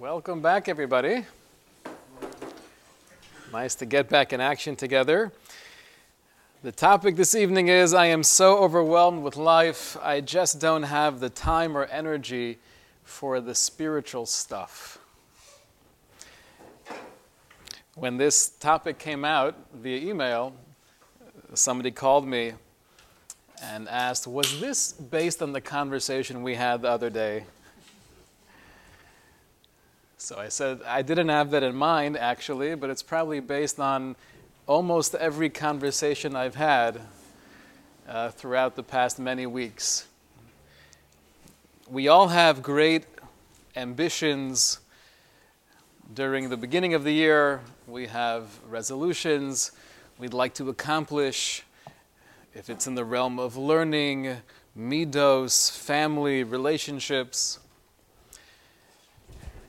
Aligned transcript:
Welcome 0.00 0.40
back, 0.40 0.68
everybody. 0.68 1.24
Nice 3.52 3.74
to 3.74 3.84
get 3.84 4.08
back 4.08 4.32
in 4.32 4.40
action 4.40 4.76
together. 4.76 5.32
The 6.62 6.70
topic 6.70 7.16
this 7.16 7.34
evening 7.34 7.66
is 7.66 7.92
I 7.94 8.06
am 8.06 8.22
so 8.22 8.58
overwhelmed 8.58 9.24
with 9.24 9.36
life, 9.36 9.96
I 10.00 10.20
just 10.20 10.60
don't 10.60 10.84
have 10.84 11.18
the 11.18 11.28
time 11.28 11.76
or 11.76 11.86
energy 11.86 12.58
for 13.02 13.40
the 13.40 13.56
spiritual 13.56 14.24
stuff. 14.24 14.98
When 17.96 18.18
this 18.18 18.50
topic 18.50 19.00
came 19.00 19.24
out 19.24 19.56
via 19.74 19.98
email, 19.98 20.54
somebody 21.54 21.90
called 21.90 22.24
me 22.24 22.52
and 23.60 23.88
asked, 23.88 24.28
Was 24.28 24.60
this 24.60 24.92
based 24.92 25.42
on 25.42 25.50
the 25.50 25.60
conversation 25.60 26.44
we 26.44 26.54
had 26.54 26.82
the 26.82 26.88
other 26.88 27.10
day? 27.10 27.42
So 30.20 30.36
I 30.36 30.48
said, 30.48 30.80
I 30.84 31.02
didn't 31.02 31.28
have 31.28 31.52
that 31.52 31.62
in 31.62 31.76
mind 31.76 32.18
actually, 32.18 32.74
but 32.74 32.90
it's 32.90 33.04
probably 33.04 33.38
based 33.38 33.78
on 33.78 34.16
almost 34.66 35.14
every 35.14 35.48
conversation 35.48 36.34
I've 36.34 36.56
had 36.56 37.00
uh, 38.08 38.30
throughout 38.30 38.74
the 38.74 38.82
past 38.82 39.20
many 39.20 39.46
weeks. 39.46 40.08
We 41.88 42.08
all 42.08 42.28
have 42.28 42.64
great 42.64 43.04
ambitions. 43.76 44.80
During 46.12 46.48
the 46.48 46.56
beginning 46.56 46.94
of 46.94 47.04
the 47.04 47.12
year, 47.12 47.60
we 47.86 48.08
have 48.08 48.48
resolutions 48.68 49.70
we'd 50.18 50.34
like 50.34 50.52
to 50.54 50.68
accomplish. 50.68 51.62
If 52.54 52.68
it's 52.68 52.88
in 52.88 52.96
the 52.96 53.04
realm 53.04 53.38
of 53.38 53.56
learning, 53.56 54.38
midos, 54.76 55.70
family, 55.70 56.42
relationships. 56.42 57.60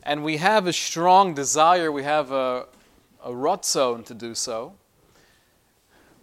And 0.10 0.24
we 0.24 0.38
have 0.38 0.66
a 0.66 0.74
strong 0.74 1.36
desire, 1.36 1.92
we 1.92 2.02
have 2.02 2.32
a, 2.32 2.66
a 3.24 3.60
zone 3.62 4.04
to 4.06 4.16
do 4.16 4.34
so. 4.34 4.74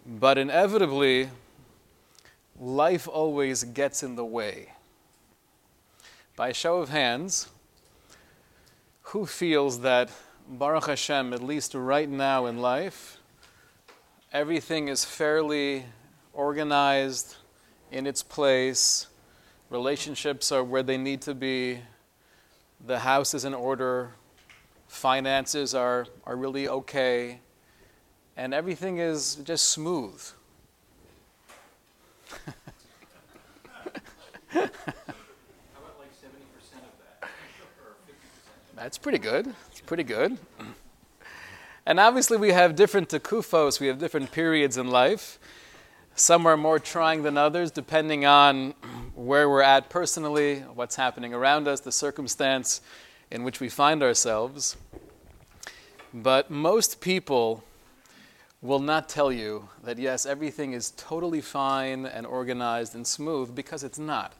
But 0.05 0.37
inevitably, 0.37 1.29
life 2.59 3.07
always 3.07 3.63
gets 3.63 4.03
in 4.03 4.17
the 4.17 4.25
way. 4.25 4.73
By 6.35 6.51
show 6.51 6.79
of 6.79 6.89
hands, 6.89 7.47
who 9.03 9.25
feels 9.25 9.79
that 9.79 10.11
Baruch 10.49 10.87
Hashem, 10.87 11.31
at 11.31 11.41
least 11.41 11.73
right 11.73 12.09
now 12.09 12.45
in 12.45 12.57
life, 12.57 13.19
everything 14.33 14.89
is 14.89 15.05
fairly 15.05 15.85
organized 16.33 17.37
in 17.93 18.05
its 18.05 18.21
place, 18.21 19.07
relationships 19.69 20.51
are 20.51 20.61
where 20.61 20.83
they 20.83 20.97
need 20.97 21.21
to 21.21 21.33
be, 21.33 21.79
the 22.85 22.99
house 22.99 23.33
is 23.33 23.45
in 23.45 23.53
order, 23.53 24.11
finances 24.87 25.73
are, 25.73 26.07
are 26.25 26.35
really 26.35 26.67
okay, 26.67 27.39
and 28.35 28.53
everything 28.53 28.99
is 28.99 29.35
just 29.35 29.69
smooth. 29.69 30.21
That's 38.75 38.97
pretty 38.97 39.17
good. 39.17 39.53
It's 39.71 39.81
pretty 39.81 40.03
good. 40.03 40.37
And 41.85 41.99
obviously, 41.99 42.37
we 42.37 42.51
have 42.51 42.75
different 42.75 43.09
takufos, 43.09 43.79
we 43.79 43.87
have 43.87 43.97
different 43.97 44.31
periods 44.31 44.77
in 44.77 44.89
life. 44.89 45.39
Some 46.19 46.47
are 46.47 46.57
more 46.57 46.79
trying 46.79 47.21
than 47.21 47.37
others, 47.37 47.69
depending 47.69 48.25
on 48.25 48.73
where 49.13 49.47
we're 49.47 49.61
at 49.61 49.91
personally, 49.91 50.61
what's 50.61 50.95
happening 50.95 51.31
around 51.31 51.67
us, 51.67 51.81
the 51.81 51.91
circumstance 51.91 52.81
in 53.29 53.43
which 53.43 53.59
we 53.59 53.69
find 53.69 54.01
ourselves. 54.01 54.77
But 56.11 56.49
most 56.49 57.01
people 57.01 57.63
will 58.63 58.79
not 58.79 59.07
tell 59.07 59.31
you 59.31 59.69
that, 59.83 59.99
yes, 59.99 60.25
everything 60.25 60.73
is 60.73 60.89
totally 60.97 61.39
fine 61.39 62.07
and 62.07 62.25
organized 62.25 62.95
and 62.95 63.05
smooth 63.05 63.53
because 63.53 63.83
it's 63.83 63.99
not. 63.99 64.33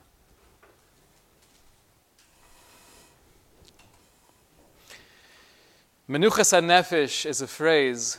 Menuchas 6.09 6.59
nefesh 6.59 7.23
is 7.23 7.39
a 7.39 7.47
phrase 7.47 8.17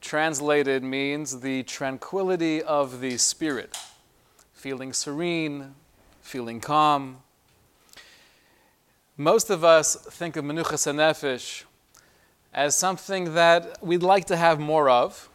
translated 0.00 0.82
means 0.82 1.40
the 1.40 1.62
tranquility 1.64 2.62
of 2.62 3.00
the 3.00 3.18
spirit, 3.18 3.76
feeling 4.52 4.92
serene, 4.92 5.74
feeling 6.22 6.60
calm. 6.60 7.18
Most 9.16 9.50
of 9.50 9.64
us 9.64 9.96
think 9.96 10.36
of 10.36 10.44
Menuchas 10.44 10.90
nefesh 10.92 11.64
as 12.52 12.76
something 12.76 13.34
that 13.34 13.84
we'd 13.84 14.02
like 14.02 14.24
to 14.26 14.36
have 14.36 14.58
more 14.58 14.88
of. 14.88 15.28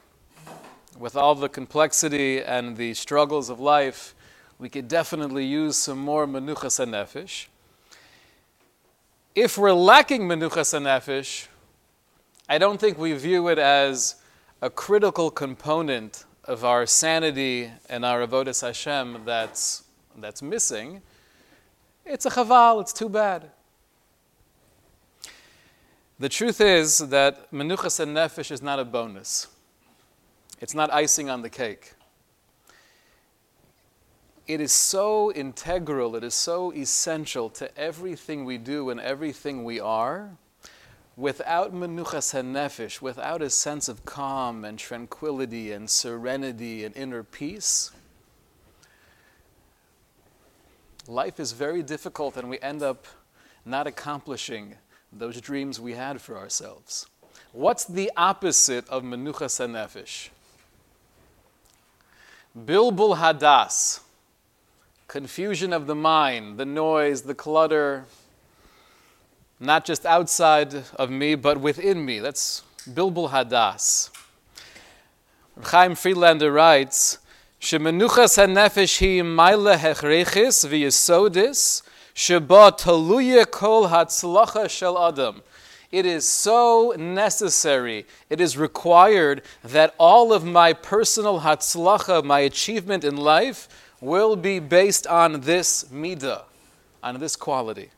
With 0.97 1.15
all 1.15 1.35
the 1.35 1.49
complexity 1.49 2.41
and 2.41 2.77
the 2.77 2.93
struggles 2.93 3.49
of 3.49 3.59
life, 3.59 4.15
we 4.57 4.69
could 4.69 4.87
definitely 4.87 5.45
use 5.45 5.75
some 5.75 5.99
more 5.99 6.25
Menuchas 6.25 6.79
nefesh. 6.85 7.47
If 9.35 9.57
we're 9.57 9.73
lacking 9.73 10.23
Menuchas 10.23 10.73
nefesh, 10.79 11.47
I 12.47 12.57
don't 12.57 12.79
think 12.79 12.97
we 12.97 13.11
view 13.13 13.49
it 13.49 13.59
as 13.59 14.15
a 14.65 14.69
critical 14.71 15.29
component 15.29 16.25
of 16.45 16.65
our 16.65 16.87
sanity 16.87 17.69
and 17.87 18.03
our 18.03 18.25
avodas 18.25 18.63
Hashem 18.65 19.21
that's, 19.23 19.83
that's 20.17 20.41
missing. 20.41 21.03
It's 22.03 22.25
a 22.25 22.31
chaval, 22.31 22.81
it's 22.81 22.91
too 22.91 23.07
bad. 23.07 23.51
The 26.17 26.29
truth 26.29 26.61
is 26.61 26.97
that 26.97 27.51
menuchas 27.51 27.99
and 27.99 28.17
nefesh 28.17 28.49
is 28.49 28.63
not 28.63 28.79
a 28.79 28.85
bonus. 28.85 29.49
It's 30.59 30.73
not 30.73 30.91
icing 30.91 31.29
on 31.29 31.43
the 31.43 31.49
cake. 31.51 31.93
It 34.47 34.59
is 34.61 34.71
so 34.71 35.31
integral, 35.31 36.15
it 36.15 36.23
is 36.23 36.33
so 36.33 36.73
essential 36.73 37.51
to 37.51 37.77
everything 37.77 38.45
we 38.45 38.57
do 38.57 38.89
and 38.89 38.99
everything 38.99 39.63
we 39.63 39.79
are. 39.79 40.31
Without 41.17 41.73
menuchas 41.73 42.33
nefesh, 42.43 43.01
without 43.01 43.41
a 43.41 43.49
sense 43.49 43.87
of 43.87 44.03
calm 44.03 44.65
and 44.65 44.77
tranquility 44.77 45.71
and 45.71 45.89
serenity 45.89 46.83
and 46.83 46.95
inner 46.97 47.23
peace, 47.23 47.91
life 51.07 51.39
is 51.39 51.53
very 51.53 51.81
difficult 51.81 52.35
and 52.35 52.49
we 52.49 52.59
end 52.59 52.83
up 52.83 53.07
not 53.63 53.87
accomplishing 53.87 54.75
those 55.13 55.39
dreams 55.39 55.79
we 55.79 55.93
had 55.93 56.19
for 56.19 56.37
ourselves. 56.37 57.07
What's 57.53 57.85
the 57.85 58.11
opposite 58.17 58.87
of 58.89 59.03
menuchas 59.03 59.65
nefesh? 59.65 60.29
Bilbul 62.57 63.17
hadas, 63.17 64.01
confusion 65.07 65.71
of 65.71 65.87
the 65.87 65.95
mind, 65.95 66.57
the 66.57 66.65
noise, 66.65 67.21
the 67.21 67.35
clutter, 67.35 68.05
not 69.59 69.85
just 69.85 70.05
outside 70.05 70.83
of 70.95 71.09
me, 71.09 71.35
but 71.35 71.59
within 71.59 72.05
me. 72.05 72.19
That's 72.19 72.63
bilbul 72.89 73.29
hadas. 73.31 74.09
Chaim 75.63 75.95
Friedlander 75.95 76.51
writes, 76.51 77.17
"Shemenuchas 77.61 78.38
hanefesh 78.38 78.99
hi 78.99 79.21
maile 79.21 79.77
hechrechis 79.77 80.67
v'yesodis." 80.67 81.81
Sheba 82.13 82.71
taluya 82.71 83.49
kol 83.49 83.88
hatzlacha 83.88 84.69
shel 84.69 84.97
adam. 84.97 85.41
It 85.91 86.05
is 86.05 86.27
so 86.27 86.94
necessary, 86.97 88.05
it 88.29 88.41
is 88.41 88.57
required 88.57 89.41
that 89.63 89.94
all 89.97 90.33
of 90.33 90.44
my 90.44 90.73
personal 90.73 91.41
hatzlacha, 91.41 92.23
my 92.23 92.39
achievement 92.39 93.03
in 93.03 93.15
life, 93.17 93.69
will 94.01 94.35
be 94.35 94.59
based 94.59 95.07
on 95.07 95.41
this 95.41 95.85
midah, 95.85 96.44
on 97.01 97.19
this 97.19 97.35
quality. 97.35 97.91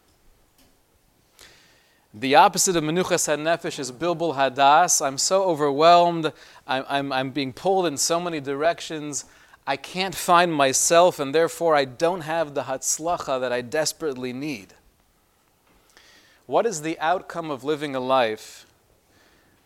The 2.20 2.34
opposite 2.34 2.76
of 2.76 2.84
menuchas 2.84 3.28
nefesh 3.38 3.78
is 3.78 3.92
bilbul 3.92 4.36
hadas. 4.36 5.06
I'm 5.06 5.20
so 5.20 5.44
overwhelmed. 5.44 6.34
I'm, 6.66 6.84
I'm, 6.90 7.14
I'm 7.14 7.30
being 7.30 7.54
pulled 7.54 7.86
in 7.86 7.96
so 7.96 8.20
many 8.20 8.40
directions. 8.40 9.26
I 9.68 9.78
can't 9.78 10.16
find 10.16 10.52
myself, 10.52 11.20
and 11.20 11.36
therefore 11.36 11.76
I 11.76 11.86
don't 11.86 12.22
have 12.22 12.56
the 12.56 12.64
hatzlacha 12.64 13.40
that 13.40 13.54
I 13.54 13.62
desperately 13.62 14.34
need. 14.34 14.74
What 16.48 16.66
is 16.66 16.82
the 16.82 16.98
outcome 17.00 17.52
of 17.52 17.64
living 17.64 17.96
a 17.96 18.00
life 18.00 18.66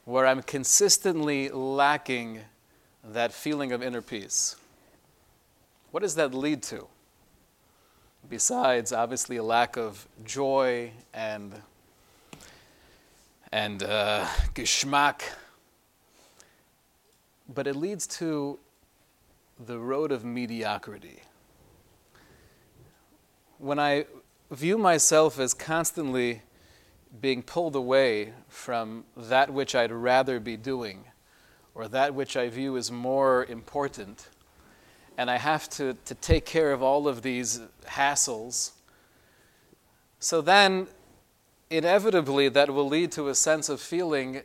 where 0.04 0.28
I'm 0.28 0.42
consistently 0.44 1.48
lacking 1.48 2.42
that 3.02 3.32
feeling 3.32 3.72
of 3.72 3.82
inner 3.82 4.02
peace? 4.02 4.58
What 5.92 6.04
does 6.04 6.16
that 6.16 6.34
lead 6.34 6.64
to? 6.64 6.88
Besides, 8.30 8.92
obviously, 8.92 9.38
a 9.38 9.44
lack 9.44 9.78
of 9.78 10.06
joy 10.26 10.92
and 11.14 11.54
and 13.52 13.84
uh, 13.84 14.26
geschmack, 14.54 15.22
but 17.54 17.68
it 17.68 17.76
leads 17.76 18.08
to 18.08 18.60
the 19.66 19.78
road 19.78 20.12
of 20.12 20.24
mediocrity. 20.24 21.22
When 23.58 23.78
I 23.78 24.06
view 24.50 24.78
myself 24.78 25.40
as 25.40 25.54
constantly 25.54 26.42
being 27.20 27.44
pulled 27.44 27.76
away 27.76 28.34
from 28.48 29.04
that 29.18 29.54
which 29.54 29.76
I'd 29.76 29.92
rather 29.92 30.40
be 30.40 30.56
doing 30.56 31.06
or 31.76 31.88
that 31.88 32.14
which 32.14 32.36
I 32.36 32.50
view 32.50 32.78
as 32.78 32.92
more 32.92 33.46
important. 33.46 34.30
And 35.18 35.30
I 35.30 35.38
have 35.38 35.70
to, 35.72 35.96
to 36.06 36.16
take 36.16 36.46
care 36.46 36.72
of 36.72 36.82
all 36.82 37.08
of 37.08 37.22
these 37.22 37.62
hassles. 37.86 38.72
So 40.20 40.42
then, 40.42 40.88
inevitably, 41.72 42.50
that 42.50 42.70
will 42.72 42.88
lead 42.88 43.12
to 43.14 43.28
a 43.30 43.36
sense 43.36 43.70
of 43.70 43.80
feeling 43.82 44.42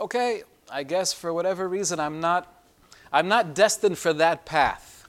okay, 0.00 0.44
I 0.70 0.84
guess 0.84 1.12
for 1.12 1.32
whatever 1.32 1.68
reason, 1.68 1.98
I'm 1.98 2.20
not, 2.20 2.62
I'm 3.12 3.26
not 3.26 3.52
destined 3.52 3.98
for 3.98 4.12
that 4.12 4.46
path. 4.46 5.08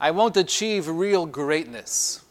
I 0.00 0.10
won't 0.10 0.36
achieve 0.36 0.88
real 0.88 1.26
greatness 1.26 2.24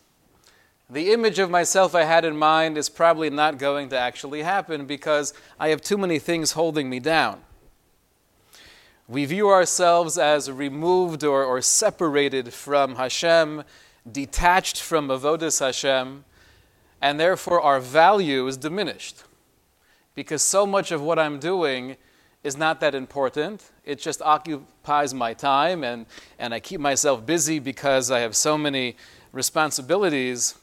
the 0.89 1.11
image 1.13 1.37
of 1.37 1.51
myself 1.51 1.93
I 1.93 2.03
had 2.03 2.25
in 2.25 2.35
mind 2.35 2.77
is 2.77 2.89
probably 2.89 3.29
not 3.29 3.59
going 3.59 3.89
to 3.89 3.97
actually 3.97 4.41
happen 4.41 4.87
because 4.87 5.35
I 5.59 5.69
have 5.69 5.81
too 5.81 5.97
many 5.99 6.17
things 6.17 6.53
holding 6.53 6.89
me 6.89 6.99
down. 6.99 7.41
We 9.07 9.25
view 9.25 9.49
ourselves 9.49 10.17
as 10.17 10.51
removed 10.51 11.23
or, 11.23 11.43
or 11.43 11.61
separated 11.61 12.53
from 12.53 12.95
Hashem, 12.95 13.63
detached 14.11 14.81
from 14.81 15.09
Avodas 15.09 15.59
Hashem, 15.59 16.25
and 17.01 17.19
therefore 17.19 17.61
our 17.61 17.79
value 17.79 18.47
is 18.47 18.57
diminished. 18.57 19.23
Because 20.15 20.41
so 20.41 20.65
much 20.65 20.91
of 20.91 21.01
what 21.01 21.17
I'm 21.17 21.39
doing 21.39 21.95
is 22.43 22.57
not 22.57 22.79
that 22.79 22.95
important. 22.95 23.69
It 23.85 23.99
just 23.99 24.21
occupies 24.21 25.13
my 25.13 25.33
time, 25.33 25.83
and, 25.83 26.05
and 26.37 26.53
I 26.53 26.59
keep 26.59 26.79
myself 26.79 27.25
busy 27.25 27.59
because 27.59 28.11
I 28.11 28.19
have 28.19 28.35
so 28.35 28.57
many 28.57 28.95
responsibilities 29.31 30.55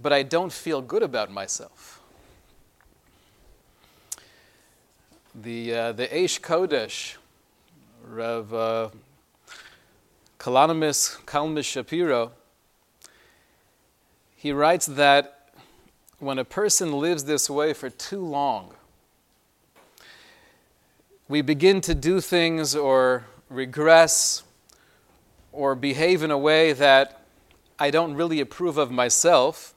but 0.00 0.12
I 0.12 0.22
don't 0.22 0.52
feel 0.52 0.80
good 0.80 1.02
about 1.02 1.30
myself. 1.30 2.00
The, 5.34 5.74
uh, 5.74 5.92
the 5.92 6.08
Aish 6.08 6.40
Kodesh, 6.40 7.16
Rav 8.04 8.52
uh, 8.52 8.88
Kalonymus 10.38 11.18
Kalmish 11.24 11.66
Shapiro, 11.66 12.32
he 14.36 14.52
writes 14.52 14.86
that 14.86 15.39
when 16.20 16.38
a 16.38 16.44
person 16.44 16.92
lives 16.92 17.24
this 17.24 17.50
way 17.50 17.72
for 17.72 17.90
too 17.90 18.24
long, 18.24 18.74
we 21.28 21.42
begin 21.42 21.80
to 21.80 21.94
do 21.94 22.20
things 22.20 22.76
or 22.76 23.24
regress 23.48 24.44
or 25.52 25.74
behave 25.74 26.22
in 26.22 26.30
a 26.30 26.38
way 26.38 26.72
that 26.72 27.22
I 27.78 27.90
don't 27.90 28.14
really 28.14 28.40
approve 28.40 28.78
of 28.78 28.92
myself 28.92 29.74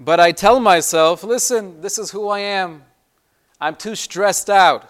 but 0.00 0.20
I 0.20 0.32
tell 0.32 0.60
myself, 0.60 1.24
listen, 1.24 1.80
this 1.80 1.98
is 1.98 2.12
who 2.12 2.28
I 2.28 2.40
am. 2.40 2.84
I'm 3.60 3.74
too 3.74 3.96
stressed 3.96 4.48
out. 4.48 4.88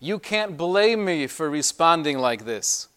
You 0.00 0.18
can't 0.18 0.56
blame 0.56 1.04
me 1.04 1.28
for 1.28 1.48
responding 1.48 2.18
like 2.18 2.44
this. 2.44 2.88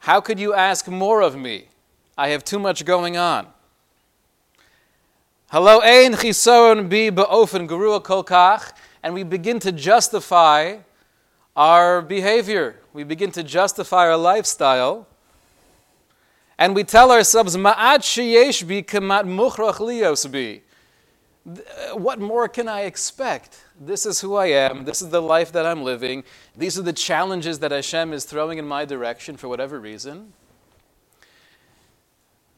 How 0.00 0.20
could 0.20 0.40
you 0.40 0.54
ask 0.54 0.88
more 0.88 1.20
of 1.20 1.36
me? 1.36 1.68
I 2.16 2.28
have 2.28 2.44
too 2.44 2.58
much 2.58 2.84
going 2.84 3.16
on. 3.16 3.46
Hello, 5.50 5.80
ein 5.80 6.12
chisoron 6.12 6.90
bi 6.90 7.10
beofen 7.10 7.66
gerua 7.66 8.02
kolkach, 8.02 8.72
and 9.02 9.14
we 9.14 9.22
begin 9.22 9.58
to 9.60 9.72
justify 9.72 10.76
our 11.56 12.02
behavior. 12.02 12.76
We 12.92 13.02
begin 13.02 13.30
to 13.32 13.42
justify 13.42 14.08
our 14.08 14.18
lifestyle 14.18 15.06
and 16.58 16.74
we 16.74 16.84
tell 16.84 17.10
ourselves, 17.10 17.56
Ma'at 17.56 18.00
sheyesh 18.00 18.68
bi 18.68 18.82
kamat 18.82 19.24
muchrach 19.24 19.76
lios 19.76 20.30
bi. 20.30 20.60
Uh, 21.48 21.96
what 21.96 22.20
more 22.20 22.46
can 22.48 22.68
I 22.68 22.82
expect? 22.82 23.64
This 23.80 24.04
is 24.04 24.20
who 24.20 24.34
I 24.34 24.46
am. 24.48 24.84
This 24.84 25.00
is 25.00 25.08
the 25.08 25.22
life 25.22 25.50
that 25.52 25.64
I'm 25.64 25.82
living. 25.82 26.24
These 26.56 26.78
are 26.78 26.82
the 26.82 26.92
challenges 26.92 27.60
that 27.60 27.70
Hashem 27.70 28.12
is 28.12 28.26
throwing 28.26 28.58
in 28.58 28.66
my 28.66 28.84
direction 28.84 29.38
for 29.38 29.48
whatever 29.48 29.80
reason. 29.80 30.34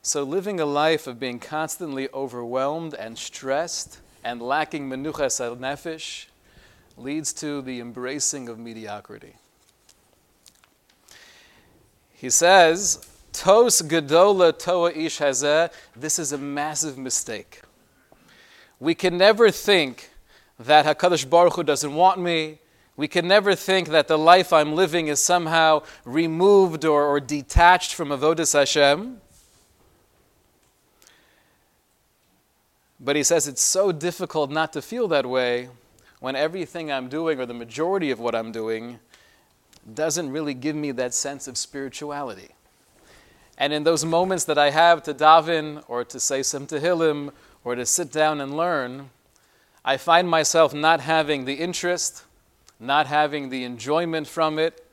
So, 0.02 0.22
living 0.22 0.60
a 0.60 0.66
life 0.66 1.06
of 1.06 1.20
being 1.20 1.38
constantly 1.38 2.08
overwhelmed 2.14 2.94
and 2.94 3.18
stressed 3.18 3.98
and 4.24 4.40
lacking 4.40 4.88
menuchas 4.88 5.44
al 5.44 5.56
nefesh 5.56 6.24
leads 6.96 7.34
to 7.34 7.60
the 7.60 7.80
embracing 7.80 8.48
of 8.48 8.58
mediocrity. 8.58 9.34
He 12.14 12.30
says, 12.30 13.06
Tos 13.32 13.82
Gedola 13.82 14.58
Toa 14.58 14.90
Ish 14.92 15.18
Hazeh, 15.18 15.70
this 15.94 16.18
is 16.18 16.32
a 16.32 16.38
massive 16.38 16.96
mistake. 16.96 17.60
We 18.78 18.94
can 18.94 19.18
never 19.18 19.50
think 19.50 20.10
that 20.58 20.86
HaKadosh 20.86 21.28
Baruch 21.28 21.56
Hu 21.56 21.62
doesn't 21.62 21.94
want 21.94 22.18
me. 22.18 22.58
We 22.96 23.06
can 23.06 23.28
never 23.28 23.54
think 23.54 23.88
that 23.88 24.08
the 24.08 24.18
life 24.18 24.52
I'm 24.52 24.74
living 24.74 25.08
is 25.08 25.20
somehow 25.20 25.82
removed 26.06 26.86
or, 26.86 27.04
or 27.04 27.20
detached 27.20 27.94
from 27.94 28.08
Avodas 28.08 28.54
Hashem. 28.54 29.20
But 33.00 33.16
he 33.16 33.22
says 33.22 33.48
it's 33.48 33.62
so 33.62 33.92
difficult 33.92 34.50
not 34.50 34.72
to 34.74 34.82
feel 34.82 35.08
that 35.08 35.24
way 35.24 35.70
when 36.20 36.36
everything 36.36 36.92
I'm 36.92 37.08
doing, 37.08 37.40
or 37.40 37.46
the 37.46 37.54
majority 37.54 38.10
of 38.10 38.20
what 38.20 38.34
I'm 38.34 38.52
doing, 38.52 38.98
doesn't 39.94 40.30
really 40.30 40.52
give 40.52 40.76
me 40.76 40.92
that 40.92 41.14
sense 41.14 41.48
of 41.48 41.56
spirituality. 41.56 42.50
And 43.56 43.72
in 43.72 43.84
those 43.84 44.04
moments 44.04 44.44
that 44.44 44.58
I 44.58 44.70
have 44.70 45.02
to 45.04 45.14
daven 45.14 45.82
or 45.88 46.04
to 46.04 46.20
say 46.20 46.42
some 46.42 46.66
tehillim 46.66 47.32
or 47.64 47.74
to 47.74 47.86
sit 47.86 48.12
down 48.12 48.40
and 48.40 48.54
learn, 48.56 49.10
I 49.84 49.96
find 49.96 50.28
myself 50.28 50.74
not 50.74 51.00
having 51.00 51.46
the 51.46 51.54
interest, 51.54 52.24
not 52.78 53.06
having 53.06 53.48
the 53.48 53.64
enjoyment 53.64 54.26
from 54.26 54.58
it. 54.58 54.86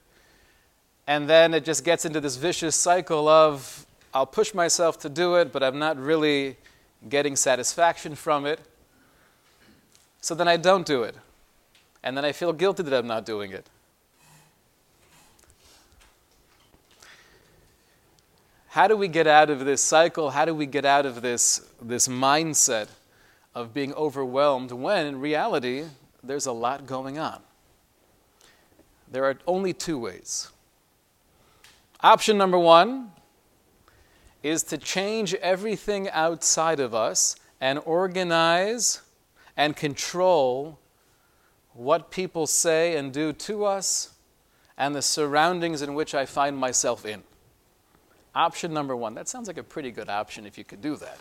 And 1.07 1.29
then 1.29 1.53
it 1.53 1.65
just 1.65 1.83
gets 1.83 2.05
into 2.05 2.21
this 2.21 2.37
vicious 2.37 2.75
cycle 2.75 3.27
of 3.27 3.85
I'll 4.13 4.25
push 4.25 4.53
myself 4.53 4.97
to 4.99 5.09
do 5.09 5.35
it, 5.35 5.51
but 5.51 5.61
I'm 5.61 5.77
not 5.77 5.97
really 5.97 6.57
getting 7.09 7.35
satisfaction 7.35 8.15
from 8.15 8.45
it. 8.45 8.59
So 10.21 10.35
then 10.35 10.47
I 10.47 10.57
don't 10.57 10.85
do 10.85 11.03
it. 11.03 11.15
And 12.03 12.17
then 12.17 12.25
I 12.25 12.31
feel 12.31 12.53
guilty 12.53 12.83
that 12.83 12.93
I'm 12.93 13.07
not 13.07 13.25
doing 13.25 13.51
it. 13.51 13.65
How 18.69 18.87
do 18.87 18.95
we 18.95 19.07
get 19.07 19.25
out 19.25 19.49
of 19.49 19.65
this 19.65 19.81
cycle? 19.81 20.29
How 20.29 20.45
do 20.45 20.53
we 20.53 20.67
get 20.67 20.85
out 20.85 21.05
of 21.05 21.21
this, 21.21 21.67
this 21.81 22.07
mindset 22.07 22.89
of 23.55 23.73
being 23.73 23.93
overwhelmed 23.95 24.71
when 24.71 25.07
in 25.07 25.19
reality 25.19 25.85
there's 26.21 26.45
a 26.45 26.51
lot 26.51 26.85
going 26.85 27.17
on? 27.17 27.41
There 29.11 29.25
are 29.25 29.37
only 29.47 29.73
two 29.73 29.97
ways. 29.97 30.51
Option 32.01 32.37
number 32.37 32.59
one 32.59 33.11
is 34.47 34.63
to 34.63 34.77
change 34.77 35.33
everything 35.35 36.09
outside 36.09 36.79
of 36.79 36.93
us 36.93 37.35
and 37.59 37.79
organize 37.85 39.01
and 39.55 39.75
control 39.75 40.79
what 41.73 42.11
people 42.11 42.47
say 42.47 42.95
and 42.95 43.11
do 43.11 43.33
to 43.33 43.65
us 43.65 44.13
and 44.77 44.95
the 44.95 45.01
surroundings 45.01 45.81
in 45.81 45.93
which 45.93 46.13
I 46.13 46.25
find 46.25 46.57
myself 46.57 47.05
in. 47.05 47.23
Option 48.35 48.73
number 48.73 48.95
one. 48.95 49.15
That 49.15 49.27
sounds 49.27 49.47
like 49.47 49.57
a 49.57 49.63
pretty 49.63 49.91
good 49.91 50.09
option 50.09 50.45
if 50.45 50.57
you 50.57 50.63
could 50.63 50.81
do 50.81 50.95
that. 50.97 51.19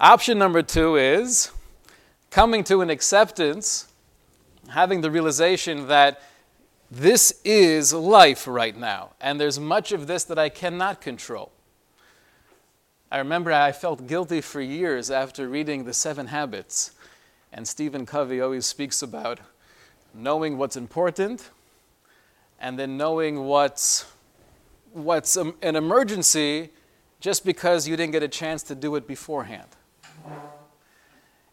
Option 0.00 0.38
number 0.38 0.62
two 0.62 0.96
is 0.96 1.50
coming 2.30 2.62
to 2.64 2.82
an 2.82 2.90
acceptance, 2.90 3.88
having 4.68 5.00
the 5.00 5.10
realization 5.10 5.88
that 5.88 6.20
this 6.90 7.40
is 7.44 7.92
life 7.92 8.46
right 8.46 8.76
now, 8.76 9.10
and 9.20 9.40
there's 9.40 9.60
much 9.60 9.92
of 9.92 10.06
this 10.06 10.24
that 10.24 10.38
I 10.38 10.48
cannot 10.48 11.00
control. 11.00 11.52
I 13.10 13.18
remember 13.18 13.52
I 13.52 13.72
felt 13.72 14.06
guilty 14.06 14.40
for 14.40 14.60
years 14.60 15.10
after 15.10 15.48
reading 15.48 15.84
The 15.84 15.94
Seven 15.94 16.26
Habits, 16.26 16.92
and 17.52 17.66
Stephen 17.66 18.04
Covey 18.04 18.40
always 18.40 18.66
speaks 18.66 19.02
about 19.02 19.40
knowing 20.14 20.58
what's 20.58 20.76
important 20.76 21.50
and 22.60 22.78
then 22.78 22.96
knowing 22.96 23.44
what's 23.44 24.06
what's 24.92 25.36
an 25.36 25.54
emergency 25.62 26.70
just 27.20 27.44
because 27.44 27.86
you 27.86 27.96
didn't 27.96 28.12
get 28.12 28.22
a 28.22 28.28
chance 28.28 28.62
to 28.64 28.74
do 28.74 28.96
it 28.96 29.06
beforehand. 29.06 29.68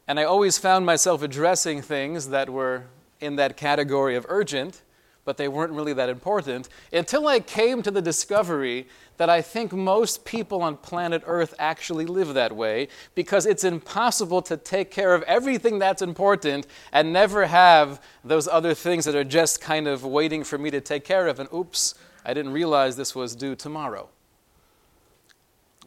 And 0.08 0.20
I 0.20 0.24
always 0.24 0.58
found 0.58 0.86
myself 0.86 1.22
addressing 1.22 1.82
things 1.82 2.30
that 2.30 2.50
were 2.50 2.84
in 3.20 3.36
that 3.38 3.58
category 3.58 4.16
of 4.16 4.26
urgent, 4.30 4.82
but 5.26 5.38
they 5.38 5.48
weren't 5.48 5.74
really 5.74 5.94
that 5.94 6.08
important 6.08 6.70
until 6.94 7.28
I 7.28 7.40
came 7.40 7.82
to 7.82 7.90
the 7.90 8.02
discovery 8.02 8.88
that 9.18 9.30
I 9.30 9.42
think 9.42 9.74
most 9.74 10.24
people 10.24 10.62
on 10.62 10.78
planet 10.78 11.24
Earth 11.26 11.56
actually 11.58 12.06
live 12.06 12.36
that 12.36 12.56
way 12.56 12.88
because 13.16 13.48
it's 13.48 13.64
impossible 13.64 14.44
to 14.44 14.56
take 14.56 14.92
care 14.92 15.16
of 15.16 15.24
everything 15.24 15.80
that's 15.80 16.04
important 16.04 16.68
and 16.92 17.12
never 17.12 17.48
have 17.48 18.00
those 18.24 18.48
other 18.48 18.76
things 18.76 19.06
that 19.06 19.16
are 19.16 19.24
just 19.24 19.60
kind 19.60 19.88
of 19.88 20.06
waiting 20.06 20.44
for 20.44 20.60
me 20.60 20.70
to 20.70 20.80
take 20.80 21.04
care 21.04 21.28
of. 21.28 21.40
And 21.40 21.50
oops, 21.52 21.96
I 22.24 22.34
didn't 22.34 22.54
realize 22.54 22.96
this 22.96 23.16
was 23.16 23.36
due 23.36 23.56
tomorrow. 23.56 24.10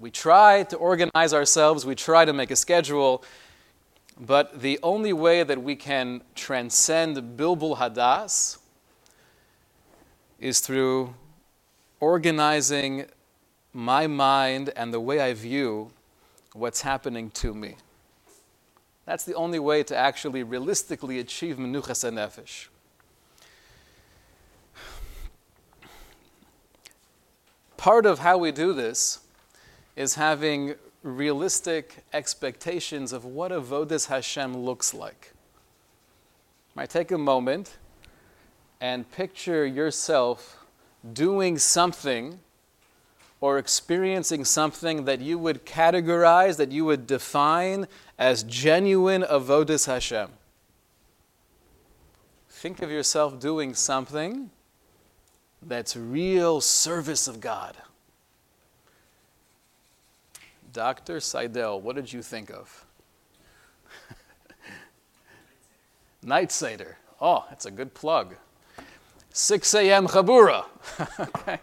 We 0.00 0.10
try 0.10 0.64
to 0.64 0.76
organize 0.76 1.32
ourselves, 1.32 1.86
we 1.86 1.94
try 1.94 2.24
to 2.24 2.32
make 2.32 2.50
a 2.50 2.56
schedule, 2.56 3.24
but 4.18 4.62
the 4.62 4.80
only 4.82 5.12
way 5.12 5.44
that 5.44 5.62
we 5.62 5.76
can 5.76 6.22
transcend 6.34 7.16
Bilbul 7.36 7.78
Hadas 7.78 8.58
is 10.38 10.60
through 10.60 11.14
organizing 12.00 13.06
my 13.72 14.06
mind 14.06 14.70
and 14.76 14.92
the 14.92 15.00
way 15.00 15.20
I 15.20 15.34
view 15.34 15.90
what's 16.52 16.82
happening 16.82 17.30
to 17.32 17.54
me. 17.54 17.76
That's 19.04 19.24
the 19.24 19.34
only 19.34 19.58
way 19.58 19.82
to 19.84 19.96
actually 19.96 20.42
realistically 20.42 21.18
achieve 21.18 21.56
Menuchas 21.56 22.04
Nefesh. 22.10 22.68
Part 27.76 28.06
of 28.06 28.18
how 28.18 28.38
we 28.38 28.52
do 28.52 28.72
this 28.72 29.20
is 29.96 30.16
having 30.16 30.74
realistic 31.02 32.04
expectations 32.12 33.12
of 33.12 33.24
what 33.24 33.50
Avodas 33.50 34.08
Hashem 34.08 34.56
looks 34.56 34.92
like. 34.92 35.32
Might 36.74 36.90
take 36.90 37.10
a 37.10 37.18
moment 37.18 37.78
and 38.80 39.10
picture 39.10 39.66
yourself 39.66 40.58
doing 41.12 41.58
something 41.58 42.40
or 43.40 43.58
experiencing 43.58 44.44
something 44.44 45.04
that 45.04 45.20
you 45.20 45.38
would 45.38 45.64
categorize, 45.64 46.56
that 46.56 46.72
you 46.72 46.84
would 46.84 47.06
define 47.06 47.86
as 48.18 48.42
genuine 48.42 49.22
avodas 49.22 49.86
Hashem. 49.86 50.30
Think 52.48 52.82
of 52.82 52.90
yourself 52.90 53.38
doing 53.38 53.74
something 53.74 54.50
that's 55.62 55.96
real 55.96 56.60
service 56.60 57.28
of 57.28 57.40
God. 57.40 57.76
Dr. 60.72 61.20
Seidel, 61.20 61.80
what 61.80 61.96
did 61.96 62.12
you 62.12 62.22
think 62.22 62.50
of? 62.50 62.84
Night 66.22 66.50
Seder. 66.52 66.98
Oh, 67.20 67.44
that's 67.48 67.66
a 67.66 67.70
good 67.70 67.94
plug. 67.94 68.36
6 69.38 69.72
a.m. 69.74 70.08
Chabura. 70.08 70.64
okay. 71.20 71.60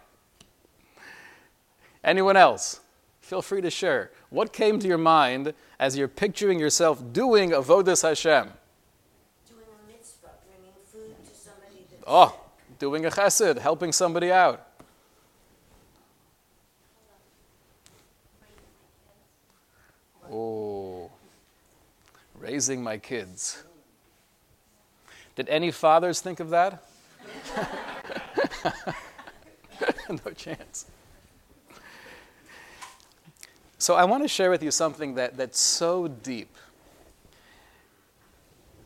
Anyone 2.05 2.37
else? 2.37 2.79
Feel 3.19 3.41
free 3.41 3.59
to 3.59 3.69
share. 3.69 4.11
What 4.29 4.53
came 4.53 4.79
to 4.79 4.87
your 4.87 4.97
mind 4.97 5.53
as 5.77 5.97
you're 5.97 6.07
picturing 6.07 6.57
yourself 6.57 7.03
doing 7.11 7.51
Avodas 7.51 8.01
Hashem? 8.01 8.49
Doing 9.49 9.65
a 9.67 9.91
mitzvah, 9.91 10.29
bringing 10.47 10.71
food 10.89 11.15
to 11.27 11.37
somebody 11.37 11.85
that's 11.91 12.03
Oh, 12.07 12.39
doing 12.79 13.05
a 13.05 13.09
chesed, 13.09 13.57
helping 13.57 13.91
somebody 13.91 14.31
out. 14.31 14.65
Oh, 20.31 21.11
raising 22.39 22.81
my 22.81 22.97
kids. 22.97 23.63
Did 25.35 25.49
any 25.49 25.71
fathers 25.71 26.21
think 26.21 26.39
of 26.39 26.51
that? 26.51 26.81
no 30.09 30.31
chance. 30.35 30.85
So, 33.77 33.95
I 33.95 34.05
want 34.05 34.23
to 34.23 34.27
share 34.27 34.49
with 34.49 34.63
you 34.63 34.71
something 34.71 35.15
that, 35.15 35.37
that's 35.37 35.59
so 35.59 36.07
deep, 36.07 36.55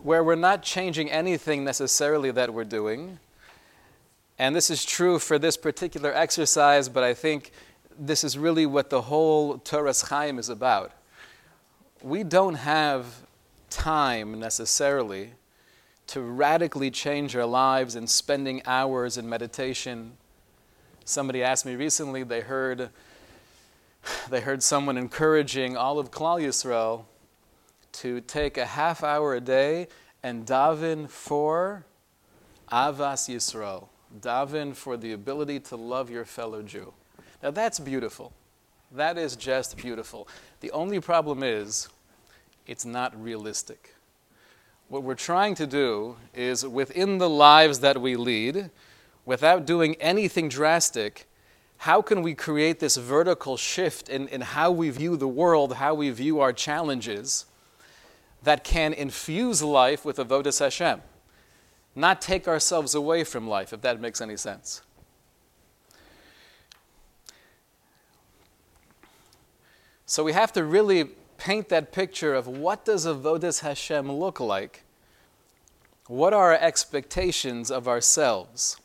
where 0.02 0.24
we're 0.24 0.36
not 0.36 0.64
changing 0.64 1.12
anything 1.12 1.64
necessarily 1.64 2.32
that 2.32 2.54
we're 2.54 2.64
doing. 2.64 3.20
And 4.38 4.56
this 4.56 4.70
is 4.70 4.86
true 4.86 5.20
for 5.20 5.38
this 5.38 5.58
particular 5.58 6.14
exercise, 6.14 6.90
but 6.90 7.04
I 7.04 7.14
think 7.14 7.52
this 8.00 8.24
is 8.24 8.38
really 8.38 8.66
what 8.66 8.90
the 8.90 9.04
whole 9.04 9.60
Toras 9.60 10.10
Chaim 10.10 10.40
is 10.40 10.50
about. 10.50 10.92
We 12.02 12.24
don't 12.24 12.56
have 12.56 13.06
time 13.70 14.40
necessarily 14.40 15.32
to 16.10 16.22
radically 16.22 16.90
change 16.90 17.36
our 17.36 17.46
lives 17.46 17.96
in 17.96 18.08
spending 18.08 18.64
hours 18.66 19.16
in 19.16 19.30
meditation. 19.30 20.14
Somebody 21.06 21.44
asked 21.44 21.68
me 21.68 21.76
recently, 21.76 22.24
they 22.24 22.42
heard, 22.42 22.90
they 24.28 24.42
heard 24.42 24.64
someone 24.64 24.98
encouraging 24.98 25.78
all 25.78 26.00
of 26.00 26.10
Klal 26.10 26.42
Yisrael 26.42 27.06
to 27.92 28.22
take 28.22 28.58
a 28.58 28.66
half 28.66 29.04
hour 29.04 29.36
a 29.36 29.40
day 29.40 29.88
and 30.24 30.48
daven 30.48 31.08
for 31.08 31.86
Avas 32.72 33.30
Yisrael, 33.30 33.90
daven 34.20 34.76
for 34.76 34.98
the 34.98 35.12
ability 35.12 35.60
to 35.60 35.76
love 35.76 36.10
your 36.10 36.26
fellow 36.26 36.64
Jew. 36.64 36.92
Now 37.44 37.52
that's 37.52 37.78
beautiful. 37.80 38.34
That 38.92 39.20
is 39.20 39.36
just 39.36 39.78
beautiful. 39.78 40.28
The 40.62 40.72
only 40.72 41.00
problem 41.02 41.44
is 41.44 41.88
it's 42.66 42.84
not 42.84 43.16
realistic. 43.22 43.94
What 44.90 45.04
we're 45.04 45.14
trying 45.14 45.54
to 45.56 45.68
do 45.68 46.18
is 46.34 46.66
within 46.66 47.20
the 47.20 47.30
lives 47.30 47.82
that 47.82 48.02
we 48.02 48.16
lead, 48.16 48.72
without 49.24 49.68
doing 49.68 49.94
anything 50.02 50.50
drastic, 50.50 51.28
how 51.78 52.02
can 52.02 52.24
we 52.24 52.34
create 52.34 52.80
this 52.80 52.98
vertical 52.98 53.56
shift 53.56 54.10
in, 54.10 54.28
in 54.30 54.42
how 54.42 54.72
we 54.72 54.90
view 54.90 55.16
the 55.16 55.28
world, 55.28 55.76
how 55.76 55.94
we 55.94 56.10
view 56.10 56.40
our 56.40 56.52
challenges, 56.52 57.46
that 58.42 58.64
can 58.64 58.92
infuse 58.92 59.62
life 59.62 60.04
with 60.04 60.18
Avodas 60.18 60.60
Hashem? 60.60 61.04
Not 61.96 62.20
take 62.20 62.48
ourselves 62.48 62.96
away 62.96 63.24
from 63.24 63.48
life, 63.48 63.72
if 63.72 63.82
that 63.82 64.02
makes 64.02 64.22
any 64.22 64.38
sense. 64.38 64.82
So 70.08 70.24
we 70.24 70.34
have 70.34 70.52
to 70.54 70.64
really 70.64 71.10
paint 71.40 71.70
that 71.70 71.92
picture 71.92 72.36
of 72.36 72.48
what 72.48 72.86
does 72.86 73.06
avodas 73.08 73.62
Hashem 73.62 74.12
look 74.12 74.40
like? 74.40 74.84
What 76.08 76.34
are 76.34 76.52
our 76.52 76.60
expectations 76.60 77.72
of 77.72 77.88
ourselves? 77.88 78.78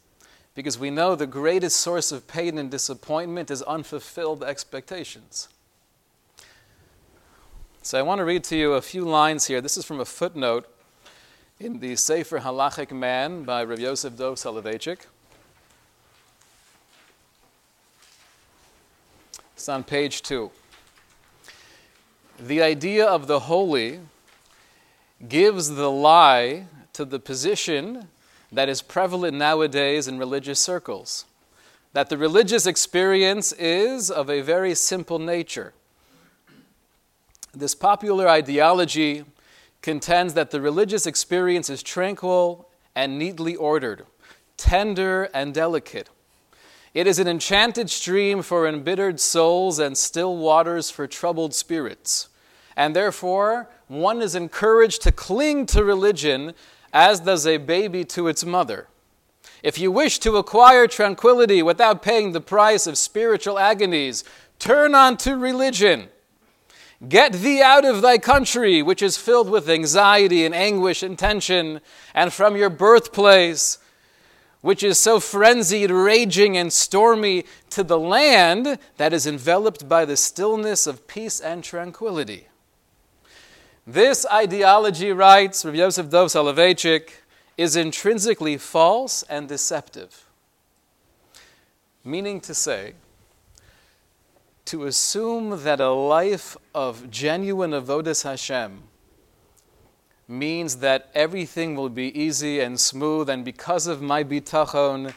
Because 0.54 0.78
we 0.78 0.90
know 0.90 1.14
the 1.14 1.26
greatest 1.26 1.78
source 1.78 2.12
of 2.12 2.28
pain 2.28 2.56
and 2.58 2.70
disappointment 2.70 3.50
is 3.50 3.60
unfulfilled 3.62 4.44
expectations. 4.44 5.48
So 7.82 7.98
I 7.98 8.02
want 8.02 8.20
to 8.20 8.24
read 8.24 8.44
to 8.44 8.56
you 8.56 8.74
a 8.74 8.80
few 8.80 9.04
lines 9.04 9.46
here. 9.46 9.60
This 9.60 9.76
is 9.76 9.84
from 9.84 10.00
a 10.00 10.04
footnote 10.04 10.66
in 11.60 11.80
the 11.80 11.96
Sefer 11.96 12.40
Halachic 12.40 12.92
Man 12.92 13.42
by 13.42 13.64
Rav 13.64 13.80
Yosef 13.80 14.16
Dov 14.16 14.36
Soloveitchik. 14.36 15.00
It's 19.54 19.68
on 19.68 19.84
page 19.84 20.22
two. 20.22 20.50
The 22.38 22.62
idea 22.62 23.06
of 23.06 23.26
the 23.26 23.40
holy 23.40 24.00
gives 25.28 25.70
the 25.70 25.90
lie 25.90 26.66
to 26.92 27.04
the 27.04 27.18
position 27.18 28.08
that 28.50 28.68
is 28.68 28.82
prevalent 28.82 29.36
nowadays 29.36 30.08
in 30.08 30.18
religious 30.18 30.60
circles 30.60 31.24
that 31.94 32.08
the 32.08 32.18
religious 32.18 32.66
experience 32.66 33.52
is 33.52 34.10
of 34.10 34.28
a 34.28 34.40
very 34.40 34.74
simple 34.74 35.20
nature. 35.20 35.72
This 37.54 37.74
popular 37.74 38.28
ideology 38.28 39.24
contends 39.80 40.34
that 40.34 40.50
the 40.50 40.60
religious 40.60 41.06
experience 41.06 41.70
is 41.70 41.84
tranquil 41.84 42.68
and 42.96 43.16
neatly 43.16 43.54
ordered, 43.54 44.06
tender 44.56 45.30
and 45.32 45.54
delicate. 45.54 46.10
It 46.94 47.08
is 47.08 47.18
an 47.18 47.26
enchanted 47.26 47.90
stream 47.90 48.40
for 48.40 48.68
embittered 48.68 49.18
souls 49.18 49.80
and 49.80 49.98
still 49.98 50.36
waters 50.36 50.90
for 50.90 51.08
troubled 51.08 51.52
spirits. 51.52 52.28
And 52.76 52.94
therefore, 52.94 53.68
one 53.88 54.22
is 54.22 54.36
encouraged 54.36 55.02
to 55.02 55.12
cling 55.12 55.66
to 55.66 55.82
religion 55.82 56.54
as 56.92 57.20
does 57.20 57.48
a 57.48 57.56
baby 57.56 58.04
to 58.04 58.28
its 58.28 58.44
mother. 58.44 58.86
If 59.64 59.78
you 59.78 59.90
wish 59.90 60.20
to 60.20 60.36
acquire 60.36 60.86
tranquility 60.86 61.62
without 61.62 62.02
paying 62.02 62.30
the 62.30 62.40
price 62.40 62.86
of 62.86 62.96
spiritual 62.96 63.58
agonies, 63.58 64.22
turn 64.60 64.94
on 64.94 65.16
to 65.18 65.36
religion. 65.36 66.08
Get 67.08 67.32
thee 67.32 67.60
out 67.60 67.84
of 67.84 68.02
thy 68.02 68.18
country, 68.18 68.82
which 68.82 69.02
is 69.02 69.16
filled 69.16 69.50
with 69.50 69.68
anxiety 69.68 70.46
and 70.46 70.54
anguish 70.54 71.02
and 71.02 71.18
tension, 71.18 71.80
and 72.14 72.32
from 72.32 72.56
your 72.56 72.70
birthplace, 72.70 73.78
which 74.64 74.82
is 74.82 74.98
so 74.98 75.20
frenzied, 75.20 75.90
raging, 75.90 76.56
and 76.56 76.72
stormy, 76.72 77.44
to 77.68 77.84
the 77.84 77.98
land 77.98 78.78
that 78.96 79.12
is 79.12 79.26
enveloped 79.26 79.86
by 79.86 80.06
the 80.06 80.16
stillness 80.16 80.86
of 80.86 81.06
peace 81.06 81.38
and 81.38 81.62
tranquility. 81.62 82.48
This 83.86 84.24
ideology, 84.32 85.12
writes 85.12 85.66
Rav 85.66 85.74
Yosef 85.74 86.08
Dov 86.08 86.28
Soloveitchik, 86.28 87.10
is 87.58 87.76
intrinsically 87.76 88.56
false 88.56 89.22
and 89.24 89.46
deceptive. 89.46 90.24
Meaning 92.02 92.40
to 92.40 92.54
say, 92.54 92.94
to 94.64 94.86
assume 94.86 95.62
that 95.64 95.78
a 95.78 95.90
life 95.90 96.56
of 96.74 97.10
genuine 97.10 97.72
avodas 97.72 98.22
Hashem 98.22 98.84
means 100.26 100.76
that 100.76 101.10
everything 101.14 101.74
will 101.74 101.88
be 101.88 102.18
easy 102.18 102.60
and 102.60 102.78
smooth, 102.80 103.28
and 103.28 103.44
because 103.44 103.86
of 103.86 104.00
my 104.00 104.24
bitachon, 104.24 105.12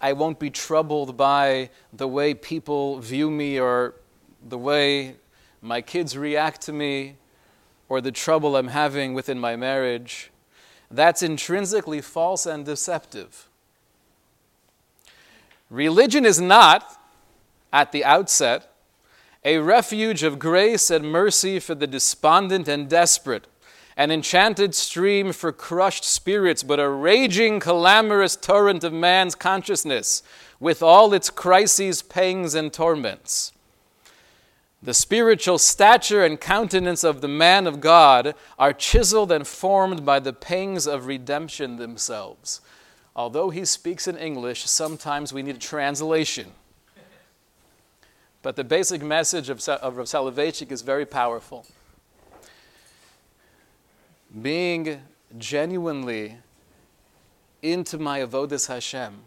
I 0.00 0.12
won't 0.12 0.38
be 0.38 0.50
troubled 0.50 1.16
by 1.16 1.70
the 1.92 2.08
way 2.08 2.34
people 2.34 2.98
view 2.98 3.30
me 3.30 3.58
or 3.58 3.94
the 4.46 4.58
way 4.58 5.16
my 5.60 5.80
kids 5.80 6.18
react 6.18 6.60
to 6.62 6.72
me 6.72 7.16
or 7.88 8.00
the 8.00 8.10
trouble 8.10 8.56
I'm 8.56 8.68
having 8.68 9.14
within 9.14 9.38
my 9.38 9.54
marriage, 9.54 10.30
that's 10.90 11.22
intrinsically 11.22 12.00
false 12.00 12.46
and 12.46 12.64
deceptive. 12.64 13.48
Religion 15.70 16.26
is 16.26 16.40
not, 16.40 17.00
at 17.72 17.92
the 17.92 18.04
outset, 18.04 18.72
a 19.44 19.58
refuge 19.58 20.22
of 20.22 20.38
grace 20.38 20.90
and 20.90 21.10
mercy 21.10 21.58
for 21.58 21.74
the 21.74 21.86
despondent 21.86 22.68
and 22.68 22.88
desperate, 22.88 23.46
an 23.96 24.10
enchanted 24.10 24.74
stream 24.74 25.32
for 25.32 25.52
crushed 25.52 26.04
spirits, 26.04 26.62
but 26.62 26.80
a 26.80 26.88
raging, 26.88 27.60
clamorous 27.60 28.36
torrent 28.36 28.84
of 28.84 28.92
man's 28.92 29.34
consciousness, 29.34 30.22
with 30.58 30.82
all 30.82 31.12
its 31.12 31.30
crises, 31.30 32.02
pangs, 32.02 32.54
and 32.54 32.72
torments. 32.72 33.52
The 34.82 34.94
spiritual 34.94 35.58
stature 35.58 36.24
and 36.24 36.40
countenance 36.40 37.04
of 37.04 37.20
the 37.20 37.28
man 37.28 37.68
of 37.68 37.80
God 37.80 38.34
are 38.58 38.72
chiseled 38.72 39.30
and 39.30 39.46
formed 39.46 40.04
by 40.04 40.18
the 40.18 40.32
pangs 40.32 40.88
of 40.88 41.06
redemption 41.06 41.76
themselves. 41.76 42.60
Although 43.14 43.50
he 43.50 43.64
speaks 43.64 44.08
in 44.08 44.16
English, 44.16 44.64
sometimes 44.64 45.32
we 45.32 45.42
need 45.42 45.56
a 45.56 45.60
translation. 45.60 46.52
But 48.42 48.56
the 48.56 48.64
basic 48.64 49.02
message 49.02 49.50
of, 49.50 49.66
of 49.68 49.98
is 50.72 50.82
very 50.82 51.06
powerful. 51.06 51.64
Being 54.40 55.02
genuinely 55.36 56.38
into 57.60 57.98
my 57.98 58.20
avodas 58.20 58.66
Hashem 58.68 59.20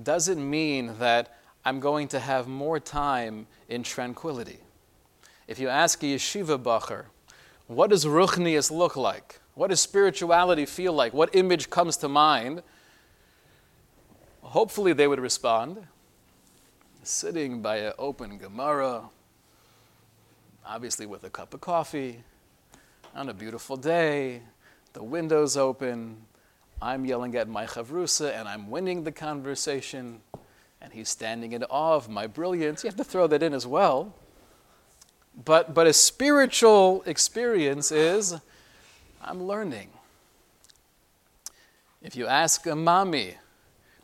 doesn't 0.00 0.48
mean 0.48 0.98
that 0.98 1.36
I'm 1.64 1.80
going 1.80 2.06
to 2.08 2.20
have 2.20 2.46
more 2.46 2.78
time 2.78 3.48
in 3.68 3.82
tranquility. 3.82 4.60
If 5.48 5.58
you 5.58 5.68
ask 5.68 6.02
a 6.04 6.06
yeshiva 6.06 6.62
bacher, 6.62 7.06
what 7.66 7.90
does 7.90 8.04
ruchnius 8.04 8.70
look 8.70 8.94
like? 8.94 9.40
What 9.54 9.70
does 9.70 9.80
spirituality 9.80 10.66
feel 10.66 10.92
like? 10.92 11.12
What 11.12 11.34
image 11.34 11.68
comes 11.68 11.96
to 11.98 12.08
mind? 12.08 12.62
Hopefully, 14.42 14.92
they 14.92 15.08
would 15.08 15.18
respond 15.18 15.84
sitting 17.02 17.62
by 17.62 17.78
an 17.78 17.92
open 17.98 18.38
Gemara, 18.38 19.02
obviously 20.64 21.06
with 21.06 21.24
a 21.24 21.30
cup 21.30 21.54
of 21.54 21.60
coffee, 21.60 22.22
on 23.16 23.30
a 23.30 23.34
beautiful 23.34 23.78
day, 23.78 24.42
the 24.92 25.02
window's 25.02 25.56
open, 25.56 26.18
I'm 26.82 27.06
yelling 27.06 27.34
at 27.34 27.48
my 27.48 27.64
chavrusa, 27.64 28.38
and 28.38 28.46
I'm 28.46 28.70
winning 28.70 29.04
the 29.04 29.12
conversation 29.12 30.20
and 30.82 30.92
he's 30.92 31.08
standing 31.08 31.52
in 31.52 31.64
awe 31.64 31.94
of 31.94 32.10
my 32.10 32.26
brilliance. 32.26 32.84
You 32.84 32.88
have 32.88 32.96
to 32.98 33.04
throw 33.04 33.26
that 33.28 33.42
in 33.42 33.54
as 33.54 33.66
well. 33.66 34.14
But, 35.44 35.72
but 35.72 35.86
a 35.86 35.94
spiritual 35.94 37.02
experience 37.06 37.90
is 37.90 38.34
I'm 39.22 39.42
learning. 39.42 39.88
If 42.02 42.16
you 42.16 42.26
ask 42.26 42.66
a 42.66 42.76
mommy, 42.76 43.36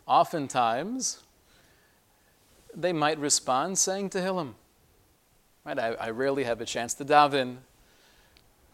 oftentimes 0.07 1.23
they 2.75 2.95
might 2.95 3.19
respond 3.19 3.77
saying 3.77 4.11
Tehillim. 4.11 4.55
Right? 5.67 5.79
I, 5.79 5.89
I 5.93 6.11
rarely 6.11 6.45
have 6.45 6.63
a 6.63 6.65
chance 6.65 6.95
to 6.95 7.05
daven. 7.05 7.59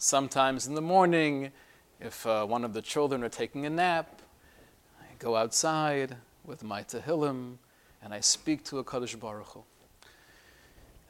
Sometimes 0.00 0.68
in 0.68 0.76
the 0.76 0.80
morning, 0.80 1.50
if 2.00 2.24
uh, 2.24 2.46
one 2.46 2.64
of 2.64 2.72
the 2.72 2.80
children 2.80 3.24
are 3.24 3.28
taking 3.28 3.66
a 3.66 3.70
nap, 3.70 4.22
I 5.00 5.06
go 5.18 5.34
outside 5.34 6.14
with 6.44 6.62
my 6.62 6.84
Tehillim 6.84 7.56
and 8.00 8.14
I 8.14 8.20
speak 8.20 8.62
to 8.66 8.78
a 8.78 8.84
Kadosh 8.84 9.18
Baruch 9.18 9.48
Hu. 9.48 9.64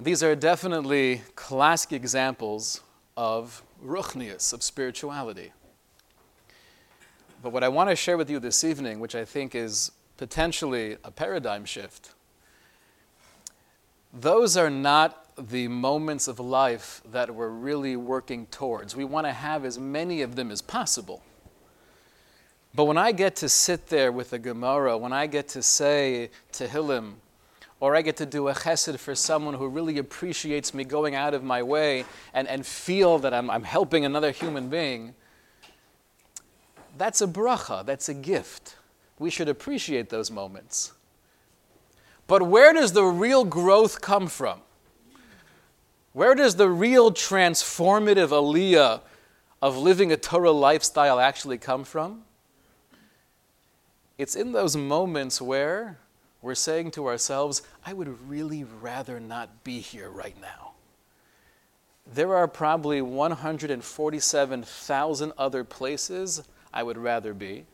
These 0.00 0.22
are 0.22 0.34
definitely 0.34 1.20
classic 1.34 1.92
examples 1.92 2.80
of 3.14 3.62
ruchnius, 3.84 4.54
of 4.54 4.62
spirituality. 4.62 5.52
But 7.42 7.52
what 7.52 7.62
I 7.62 7.68
want 7.68 7.90
to 7.90 7.96
share 7.96 8.16
with 8.16 8.30
you 8.30 8.40
this 8.40 8.64
evening, 8.64 9.00
which 9.00 9.14
I 9.14 9.26
think 9.26 9.54
is 9.54 9.92
potentially 10.16 10.96
a 11.04 11.10
paradigm 11.10 11.66
shift, 11.66 12.12
those 14.14 14.56
are 14.56 14.70
not 14.70 15.27
the 15.38 15.68
moments 15.68 16.28
of 16.28 16.40
life 16.40 17.00
that 17.10 17.34
we're 17.34 17.48
really 17.48 17.96
working 17.96 18.46
towards. 18.46 18.96
We 18.96 19.04
want 19.04 19.26
to 19.26 19.32
have 19.32 19.64
as 19.64 19.78
many 19.78 20.22
of 20.22 20.36
them 20.36 20.50
as 20.50 20.60
possible. 20.60 21.22
But 22.74 22.84
when 22.84 22.98
I 22.98 23.12
get 23.12 23.36
to 23.36 23.48
sit 23.48 23.88
there 23.88 24.12
with 24.12 24.32
a 24.32 24.38
Gemara, 24.38 24.96
when 24.98 25.12
I 25.12 25.26
get 25.26 25.48
to 25.48 25.62
say 25.62 26.30
Tehillim, 26.52 27.14
or 27.80 27.94
I 27.94 28.02
get 28.02 28.16
to 28.16 28.26
do 28.26 28.48
a 28.48 28.54
chesed 28.54 28.98
for 28.98 29.14
someone 29.14 29.54
who 29.54 29.68
really 29.68 29.98
appreciates 29.98 30.74
me 30.74 30.84
going 30.84 31.14
out 31.14 31.32
of 31.32 31.44
my 31.44 31.62
way 31.62 32.04
and, 32.34 32.48
and 32.48 32.66
feel 32.66 33.18
that 33.20 33.32
I'm, 33.32 33.50
I'm 33.50 33.62
helping 33.62 34.04
another 34.04 34.32
human 34.32 34.68
being, 34.68 35.14
that's 36.96 37.20
a 37.20 37.26
bracha, 37.26 37.86
that's 37.86 38.08
a 38.08 38.14
gift. 38.14 38.76
We 39.18 39.30
should 39.30 39.48
appreciate 39.48 40.08
those 40.08 40.30
moments. 40.30 40.92
But 42.26 42.42
where 42.42 42.72
does 42.72 42.92
the 42.92 43.04
real 43.04 43.44
growth 43.44 44.00
come 44.00 44.26
from? 44.26 44.60
Where 46.18 46.34
does 46.34 46.56
the 46.56 46.68
real 46.68 47.12
transformative 47.12 48.30
aliyah 48.30 49.02
of 49.62 49.76
living 49.76 50.10
a 50.10 50.16
Torah 50.16 50.50
lifestyle 50.50 51.20
actually 51.20 51.58
come 51.58 51.84
from? 51.84 52.24
It's 54.18 54.34
in 54.34 54.50
those 54.50 54.76
moments 54.76 55.40
where 55.40 56.00
we're 56.42 56.56
saying 56.56 56.90
to 56.90 57.06
ourselves, 57.06 57.62
I 57.86 57.92
would 57.92 58.28
really 58.28 58.64
rather 58.64 59.20
not 59.20 59.62
be 59.62 59.78
here 59.78 60.10
right 60.10 60.34
now. 60.40 60.72
There 62.12 62.34
are 62.34 62.48
probably 62.48 63.00
147,000 63.00 65.32
other 65.38 65.62
places 65.62 66.42
I 66.74 66.82
would 66.82 66.98
rather 66.98 67.32
be. 67.32 67.64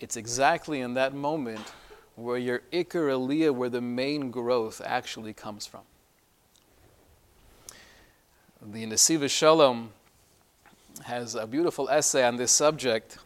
It's 0.00 0.16
exactly 0.16 0.80
in 0.80 0.94
that 0.94 1.14
moment 1.14 1.72
where 2.16 2.38
your 2.38 2.62
Iker 2.72 3.14
Aliyah, 3.14 3.54
where 3.54 3.70
the 3.70 3.80
main 3.80 4.32
growth 4.32 4.82
actually 4.84 5.34
comes 5.34 5.66
from. 5.66 5.82
The 8.62 8.84
Nesiva 8.84 9.30
Shalom 9.30 9.90
has 11.04 11.34
a 11.34 11.46
beautiful 11.46 11.88
essay 11.88 12.22
on 12.22 12.36
this 12.36 12.52
subject 12.52 13.16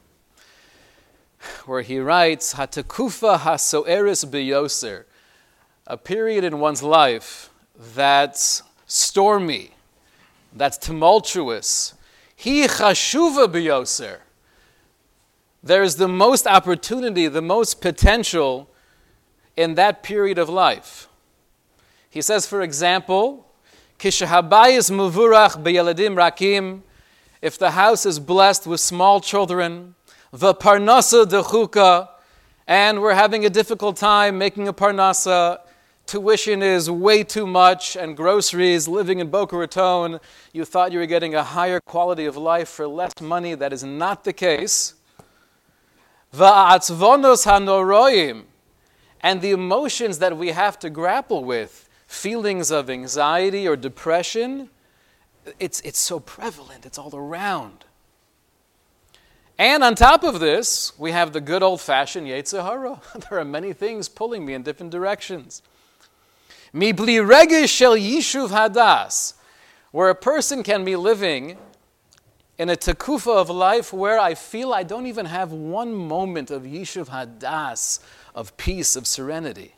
where 1.67 1.83
he 1.83 1.99
writes, 1.99 2.55
Hatakufa 2.55 3.41
hasoeris 3.41 4.25
biyoser, 4.25 5.07
a 5.89 5.97
period 5.97 6.45
in 6.45 6.61
one's 6.61 6.85
life 6.85 7.51
that's 7.77 8.63
stormy, 8.87 9.73
that's 10.55 10.79
tumultuous. 10.79 11.95
He 12.37 12.69
chashuva 12.69 13.49
biyoser. 13.49 14.19
There 15.65 15.83
is 15.83 15.97
the 15.97 16.07
most 16.07 16.47
opportunity, 16.47 17.27
the 17.27 17.43
most 17.43 17.81
potential 17.81 18.71
in 19.57 19.75
that 19.75 20.05
period 20.05 20.39
of 20.39 20.49
life. 20.49 21.09
He 22.09 22.23
says, 22.23 22.47
for 22.47 22.63
example, 22.63 23.49
Kishahabayis 23.99 24.91
muvurach 24.91 25.63
beyeladim 25.63 26.15
rakim, 26.17 26.83
if 27.41 27.59
the 27.59 27.71
house 27.73 28.05
is 28.07 28.19
blessed 28.19 28.67
with 28.67 28.81
small 28.81 29.21
children, 29.21 29.95
the 30.33 30.55
parnasa 30.55 31.25
dechuka, 31.25 32.09
and 32.67 33.01
we're 33.03 33.15
having 33.15 33.45
a 33.45 33.51
difficult 33.51 33.97
time 33.97 34.39
making 34.39 34.67
a 34.67 34.73
parnasa. 34.73 35.61
Tuition 36.07 36.63
is 36.63 36.91
way 36.91 37.23
too 37.25 37.47
much, 37.47 37.97
and 37.97 38.15
groceries, 38.17 38.87
living 38.87 39.21
in 39.21 39.31
Boca 39.31 39.57
Raton, 39.57 40.21
you 40.53 40.65
thought 40.67 40.93
you 40.93 40.99
were 40.99 41.07
getting 41.07 41.35
a 41.35 41.43
higher 41.43 41.81
quality 41.81 42.27
of 42.27 42.37
life 42.37 42.69
for 42.69 42.87
less 42.87 43.13
money. 43.23 43.55
That 43.55 43.73
is 43.73 43.85
not 43.85 44.25
the 44.25 44.35
case. 44.35 44.95
And 46.33 46.43
the 49.41 49.51
emotions 49.53 50.19
that 50.19 50.37
we 50.37 50.49
have 50.49 50.79
to 50.81 50.91
grapple 50.91 51.45
with, 51.45 51.89
feelings 52.15 52.71
of 52.71 52.89
anxiety 52.89 53.67
or 53.69 53.77
depression, 53.77 54.71
it's, 55.59 55.81
it's 55.81 55.99
so 55.99 56.21
prevalent, 56.21 56.87
it's 56.87 56.99
all 56.99 57.15
around. 57.15 57.85
And 59.59 59.85
on 59.85 59.95
top 59.95 60.25
of 60.25 60.41
this, 60.41 60.99
we 60.99 61.13
have 61.13 61.33
the 61.33 61.41
good 61.41 61.63
old 61.63 61.81
fashioned 61.81 62.27
Yetzer 62.27 62.63
Hara. 62.63 63.01
there 63.31 63.39
are 63.39 63.45
many 63.45 63.73
things 63.73 64.09
pulling 64.09 64.45
me 64.45 64.55
in 64.55 64.63
different 64.63 64.91
directions. 64.91 65.63
Mibli 66.75 67.25
regesh 67.25 67.69
shel 67.69 67.97
yishuv 67.97 68.49
hadas, 68.49 69.35
where 69.93 70.11
a 70.11 70.15
person 70.15 70.65
can 70.65 70.85
be 70.85 70.97
living 70.97 71.57
in 72.59 72.69
a 72.69 72.77
takufa 72.77 73.37
of 73.37 73.49
life 73.49 73.93
where 73.93 74.19
I 74.19 74.35
feel 74.35 74.73
I 74.73 74.83
don't 74.83 75.07
even 75.07 75.27
have 75.27 75.53
one 75.53 75.95
moment 75.95 76.51
of 76.51 76.63
yishuv 76.63 77.09
hadas, 77.09 78.01
of 78.35 78.57
peace, 78.57 78.97
of 78.97 79.07
serenity. 79.07 79.75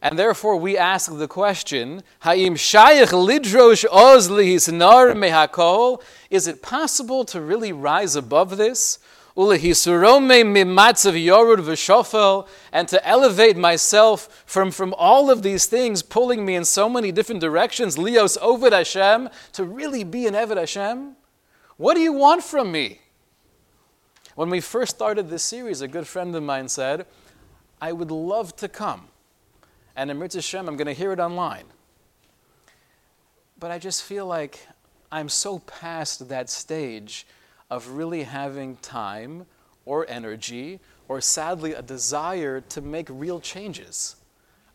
And 0.00 0.18
therefore, 0.18 0.56
we 0.56 0.78
ask 0.78 1.16
the 1.16 1.28
question: 1.28 2.02
Ha'im 2.20 2.54
shayich 2.54 3.08
lidrosh 3.08 3.84
oz 3.90 4.28
lihisnar 4.28 5.14
mehakol? 5.14 6.02
Is 6.30 6.46
it 6.46 6.62
possible 6.62 7.24
to 7.26 7.40
really 7.40 7.72
rise 7.72 8.14
above 8.14 8.56
this? 8.56 8.98
ulehisurome 9.38 10.42
mimatzav 10.42 11.14
yorud 11.14 11.58
v'shofel, 11.58 12.48
and 12.72 12.88
to 12.88 13.06
elevate 13.06 13.56
myself 13.56 14.42
from, 14.44 14.72
from 14.72 14.92
all 14.98 15.30
of 15.30 15.42
these 15.42 15.66
things 15.66 16.02
pulling 16.02 16.44
me 16.44 16.56
in 16.56 16.64
so 16.64 16.88
many 16.88 17.12
different 17.12 17.40
directions, 17.40 17.96
lios 17.96 18.36
ovid 18.42 18.72
Hashem, 18.72 19.30
to 19.52 19.64
really 19.64 20.02
be 20.02 20.26
an 20.26 20.34
Eved 20.34 20.56
Hashem? 20.56 21.14
What 21.76 21.94
do 21.94 22.00
you 22.00 22.12
want 22.12 22.42
from 22.42 22.72
me? 22.72 23.00
When 24.34 24.50
we 24.50 24.60
first 24.60 24.96
started 24.96 25.30
this 25.30 25.44
series, 25.44 25.80
a 25.80 25.88
good 25.88 26.08
friend 26.08 26.34
of 26.34 26.42
mine 26.42 26.68
said, 26.68 27.06
I 27.80 27.92
would 27.92 28.10
love 28.10 28.56
to 28.56 28.68
come. 28.68 29.06
And 29.98 30.12
in 30.12 30.18
Mitzvah 30.20 30.38
Hashem, 30.38 30.68
I'm 30.68 30.76
going 30.76 30.86
to 30.86 30.92
hear 30.92 31.12
it 31.12 31.18
online. 31.18 31.64
But 33.58 33.72
I 33.72 33.80
just 33.80 34.04
feel 34.04 34.26
like 34.26 34.64
I'm 35.10 35.28
so 35.28 35.58
past 35.58 36.28
that 36.28 36.48
stage 36.48 37.26
of 37.68 37.88
really 37.88 38.22
having 38.22 38.76
time 38.76 39.44
or 39.84 40.08
energy 40.08 40.78
or 41.08 41.20
sadly 41.20 41.72
a 41.72 41.82
desire 41.82 42.60
to 42.60 42.80
make 42.80 43.08
real 43.10 43.40
changes. 43.40 44.14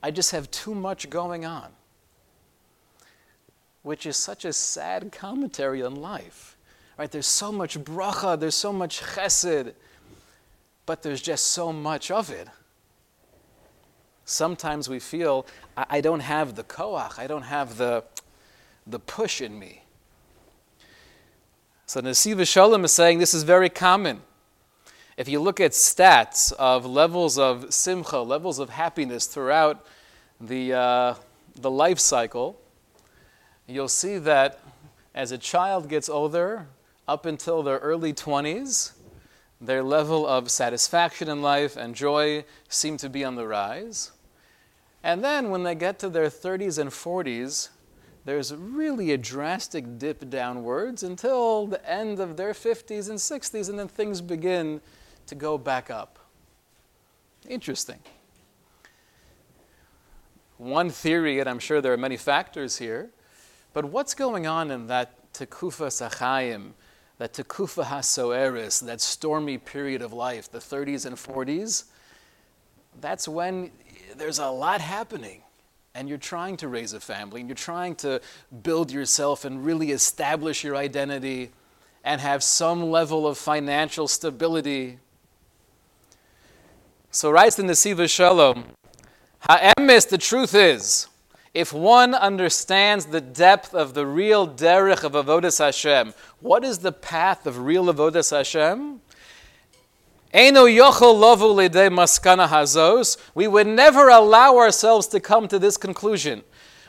I 0.03 0.11
just 0.11 0.31
have 0.31 0.51
too 0.51 0.75
much 0.75 1.09
going 1.09 1.45
on, 1.45 1.71
which 3.81 4.05
is 4.05 4.17
such 4.17 4.43
a 4.43 4.51
sad 4.51 5.13
commentary 5.13 5.81
on 5.81 5.95
life. 5.95 6.57
Right? 6.97 7.09
There's 7.09 7.27
so 7.27 7.49
much 7.49 7.79
bracha, 7.79 8.37
there's 8.37 8.55
so 8.55 8.73
much 8.73 9.01
chesed, 9.01 9.71
but 10.85 11.01
there's 11.01 11.21
just 11.21 11.47
so 11.47 11.71
much 11.71 12.11
of 12.11 12.29
it. 12.29 12.49
Sometimes 14.25 14.89
we 14.89 14.99
feel 14.99 15.45
I, 15.75 15.85
I 15.89 16.01
don't 16.01 16.21
have 16.21 16.55
the 16.55 16.63
koach, 16.63 17.19
I 17.19 17.27
don't 17.27 17.43
have 17.43 17.77
the, 17.77 18.03
the 18.87 18.99
push 18.99 19.41
in 19.41 19.57
me. 19.57 19.83
So 21.85 22.01
Nesiv 22.01 22.47
Shalom 22.47 22.85
is 22.85 22.91
saying 22.91 23.19
this 23.19 23.33
is 23.33 23.43
very 23.43 23.69
common. 23.69 24.21
If 25.15 25.29
you 25.29 25.39
look 25.39 25.59
at 25.59 25.71
stats 25.71 26.51
of 26.53 26.85
levels 26.85 27.37
of 27.37 27.73
simcha, 27.73 28.19
levels 28.19 28.57
of 28.57 28.69
happiness 28.69 29.27
throughout 29.27 29.85
the, 30.41 30.73
uh, 30.73 31.15
the 31.55 31.69
life 31.69 31.99
cycle, 31.99 32.59
you'll 33.67 33.87
see 33.87 34.17
that 34.17 34.59
as 35.13 35.31
a 35.31 35.37
child 35.37 35.87
gets 35.87 36.09
older, 36.09 36.67
up 37.07 37.25
until 37.25 37.61
their 37.63 37.77
early 37.79 38.13
20s, 38.13 38.93
their 39.65 39.83
level 39.83 40.27
of 40.27 40.51
satisfaction 40.51 41.29
in 41.29 41.41
life 41.41 41.77
and 41.77 41.95
joy 41.95 42.43
seem 42.67 42.97
to 42.97 43.09
be 43.09 43.23
on 43.23 43.35
the 43.35 43.47
rise. 43.47 44.11
And 45.01 45.23
then 45.23 45.49
when 45.49 45.63
they 45.63 45.75
get 45.75 45.99
to 45.99 46.09
their 46.09 46.27
30s 46.27 46.77
and 46.77 46.89
40s, 46.89 47.69
there's 48.25 48.53
really 48.53 49.11
a 49.11 49.17
drastic 49.17 49.97
dip 49.97 50.29
downwards 50.29 51.03
until 51.03 51.67
the 51.67 51.89
end 51.89 52.19
of 52.19 52.37
their 52.37 52.53
50s 52.53 53.09
and 53.09 53.19
60s, 53.19 53.69
and 53.69 53.77
then 53.77 53.87
things 53.87 54.21
begin 54.21 54.79
to 55.27 55.35
go 55.35 55.57
back 55.57 55.89
up. 55.89 56.19
Interesting. 57.47 57.99
One 60.57 60.89
theory, 60.89 61.39
and 61.39 61.49
I'm 61.49 61.59
sure 61.59 61.81
there 61.81 61.91
are 61.91 61.97
many 61.97 62.15
factors 62.15 62.77
here, 62.77 63.09
but 63.73 63.85
what's 63.85 64.13
going 64.13 64.47
on 64.47 64.71
in 64.71 64.87
that 64.87 65.33
tekufa 65.33 65.87
sachayim, 65.87 66.71
that 67.17 67.33
tekufa 67.33 67.85
hasoeris, 67.85 68.85
that 68.85 69.01
stormy 69.01 69.57
period 69.57 70.01
of 70.01 70.13
life, 70.13 70.51
the 70.51 70.59
30s 70.59 71.05
and 71.05 71.15
40s? 71.15 71.85
That's 72.99 73.27
when 73.27 73.71
there's 74.15 74.39
a 74.39 74.49
lot 74.49 74.81
happening 74.81 75.41
and 75.95 76.09
you're 76.09 76.17
trying 76.17 76.57
to 76.57 76.67
raise 76.67 76.93
a 76.93 76.99
family 76.99 77.41
and 77.41 77.49
you're 77.49 77.55
trying 77.55 77.95
to 77.95 78.19
build 78.63 78.91
yourself 78.91 79.45
and 79.45 79.63
really 79.63 79.91
establish 79.91 80.63
your 80.63 80.75
identity 80.75 81.51
and 82.03 82.19
have 82.19 82.43
some 82.43 82.89
level 82.89 83.27
of 83.27 83.37
financial 83.37 84.07
stability. 84.07 84.99
So 87.11 87.31
writes 87.31 87.59
in 87.59 87.67
the 87.67 87.73
Nesiva 87.73 88.09
Shalom, 88.09 88.65
Ha'emes, 89.41 90.07
the 90.07 90.17
truth 90.17 90.55
is, 90.55 91.07
if 91.53 91.71
one 91.71 92.15
understands 92.15 93.05
the 93.05 93.21
depth 93.21 93.75
of 93.75 93.93
the 93.93 94.05
real 94.05 94.47
derech 94.47 95.03
of 95.03 95.11
Avodas 95.13 95.59
Hashem, 95.59 96.13
what 96.39 96.63
is 96.63 96.79
the 96.79 96.91
path 96.91 97.45
of 97.45 97.59
real 97.59 97.85
Avodas 97.85 98.35
Hashem? 98.35 99.01
We 103.35 103.47
would 103.47 103.67
never 103.67 104.09
allow 104.09 104.57
ourselves 104.57 105.05
to 105.07 105.19
come 105.19 105.47
to 105.47 105.59
this 105.59 105.77
conclusion. 105.77 106.41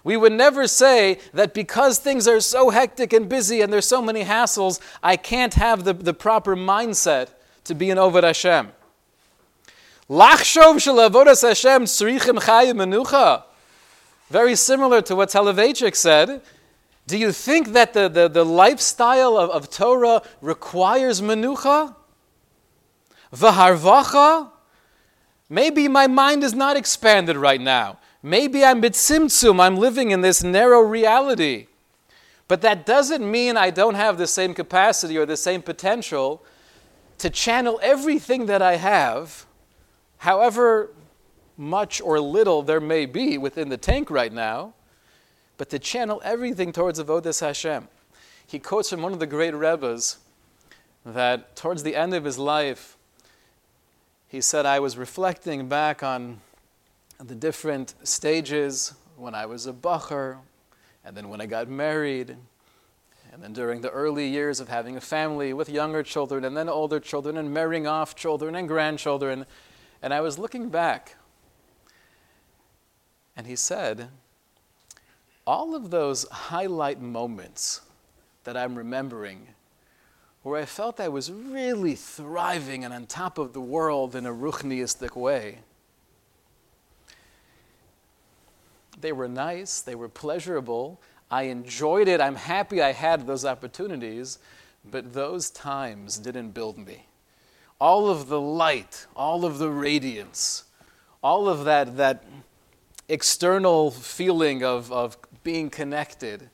We 0.02 0.16
would 0.16 0.32
never 0.32 0.66
say 0.66 1.18
that 1.34 1.52
because 1.52 1.98
things 1.98 2.26
are 2.26 2.40
so 2.40 2.70
hectic 2.70 3.12
and 3.12 3.28
busy 3.28 3.60
and 3.60 3.70
there's 3.70 3.86
so 3.86 4.00
many 4.00 4.24
hassles, 4.24 4.80
I 5.02 5.16
can't 5.16 5.54
have 5.54 5.84
the, 5.84 5.92
the 5.92 6.14
proper 6.14 6.56
mindset 6.56 7.28
to 7.64 7.74
be 7.74 7.90
an 7.90 7.98
Oved 7.98 8.22
Hashem. 8.22 8.72
Very 14.34 14.56
similar 14.56 15.00
to 15.02 15.14
what 15.14 15.28
Soloveitchik 15.28 15.94
said. 15.94 16.42
Do 17.06 17.16
you 17.16 17.30
think 17.30 17.68
that 17.68 17.92
the, 17.92 18.08
the, 18.08 18.26
the 18.26 18.44
lifestyle 18.44 19.36
of, 19.38 19.48
of 19.50 19.70
Torah 19.70 20.22
requires 20.40 21.20
menucha? 21.20 21.94
Vaharvacha, 23.32 24.50
maybe 25.48 25.86
my 25.86 26.08
mind 26.08 26.42
is 26.42 26.52
not 26.52 26.76
expanded 26.76 27.36
right 27.36 27.60
now. 27.60 28.00
Maybe 28.24 28.64
I'm 28.64 28.82
bitzimtzum, 28.82 29.60
I'm 29.60 29.76
living 29.76 30.10
in 30.10 30.22
this 30.22 30.42
narrow 30.42 30.80
reality. 30.80 31.68
But 32.48 32.60
that 32.62 32.84
doesn't 32.84 33.30
mean 33.30 33.56
I 33.56 33.70
don't 33.70 33.94
have 33.94 34.18
the 34.18 34.26
same 34.26 34.52
capacity 34.52 35.16
or 35.16 35.26
the 35.26 35.36
same 35.36 35.62
potential 35.62 36.42
to 37.18 37.30
channel 37.30 37.78
everything 37.84 38.46
that 38.46 38.62
I 38.62 38.78
have, 38.78 39.46
however 40.16 40.90
much 41.56 42.00
or 42.00 42.20
little 42.20 42.62
there 42.62 42.80
may 42.80 43.06
be 43.06 43.38
within 43.38 43.68
the 43.68 43.76
tank 43.76 44.10
right 44.10 44.32
now, 44.32 44.74
but 45.56 45.70
to 45.70 45.78
channel 45.78 46.20
everything 46.24 46.72
towards 46.72 47.00
Avodas 47.00 47.40
Hashem. 47.40 47.88
He 48.46 48.58
quotes 48.58 48.90
from 48.90 49.02
one 49.02 49.12
of 49.12 49.20
the 49.20 49.26
great 49.26 49.54
Rebbes 49.54 50.18
that 51.04 51.54
towards 51.56 51.82
the 51.82 51.96
end 51.96 52.14
of 52.14 52.24
his 52.24 52.38
life, 52.38 52.96
he 54.28 54.40
said, 54.40 54.66
I 54.66 54.80
was 54.80 54.96
reflecting 54.98 55.68
back 55.68 56.02
on 56.02 56.40
the 57.18 57.34
different 57.34 57.94
stages 58.02 58.94
when 59.16 59.34
I 59.34 59.46
was 59.46 59.66
a 59.66 59.72
bacher, 59.72 60.38
and 61.04 61.16
then 61.16 61.28
when 61.28 61.40
I 61.40 61.46
got 61.46 61.68
married, 61.68 62.36
and 63.32 63.42
then 63.42 63.52
during 63.52 63.80
the 63.80 63.90
early 63.90 64.26
years 64.26 64.60
of 64.60 64.68
having 64.68 64.96
a 64.96 65.00
family 65.00 65.52
with 65.52 65.68
younger 65.68 66.02
children, 66.02 66.44
and 66.44 66.56
then 66.56 66.68
older 66.68 66.98
children, 66.98 67.36
and 67.36 67.52
marrying 67.52 67.86
off 67.86 68.16
children 68.16 68.56
and 68.56 68.66
grandchildren. 68.66 69.46
And 70.02 70.12
I 70.12 70.20
was 70.20 70.38
looking 70.38 70.68
back, 70.68 71.16
and 73.36 73.46
he 73.46 73.56
said, 73.56 74.08
all 75.46 75.74
of 75.74 75.90
those 75.90 76.26
highlight 76.30 77.00
moments 77.00 77.80
that 78.44 78.56
I'm 78.56 78.76
remembering 78.76 79.48
where 80.42 80.60
I 80.60 80.66
felt 80.66 81.00
I 81.00 81.08
was 81.08 81.32
really 81.32 81.94
thriving 81.94 82.84
and 82.84 82.92
on 82.92 83.06
top 83.06 83.38
of 83.38 83.54
the 83.54 83.60
world 83.60 84.14
in 84.14 84.26
a 84.26 84.32
ruchniistic 84.32 85.16
way. 85.16 85.60
They 89.00 89.12
were 89.12 89.28
nice, 89.28 89.80
they 89.80 89.94
were 89.94 90.08
pleasurable. 90.08 91.00
I 91.30 91.44
enjoyed 91.44 92.08
it. 92.08 92.20
I'm 92.20 92.36
happy 92.36 92.82
I 92.82 92.92
had 92.92 93.26
those 93.26 93.44
opportunities, 93.44 94.38
but 94.84 95.14
those 95.14 95.50
times 95.50 96.18
didn't 96.18 96.50
build 96.50 96.78
me. 96.78 97.06
All 97.80 98.08
of 98.08 98.28
the 98.28 98.40
light, 98.40 99.06
all 99.16 99.44
of 99.44 99.58
the 99.58 99.70
radiance, 99.70 100.64
all 101.22 101.48
of 101.48 101.64
that, 101.64 101.96
that 101.96 102.22
external 103.08 103.90
feeling 103.90 104.64
of, 104.64 104.90
of 104.92 105.16
being 105.42 105.70
connected 105.70 106.50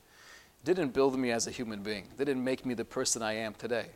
didn't 0.65 0.93
build 0.93 1.19
me 1.19 1.31
as 1.31 1.47
a 1.47 1.51
human 1.51 1.83
being, 1.83 2.09
They 2.17 2.25
didn't 2.25 2.45
make 2.45 2.67
me 2.67 2.75
the 2.75 2.85
person 2.85 3.23
I 3.23 3.35
am 3.35 3.55
today. 3.55 3.87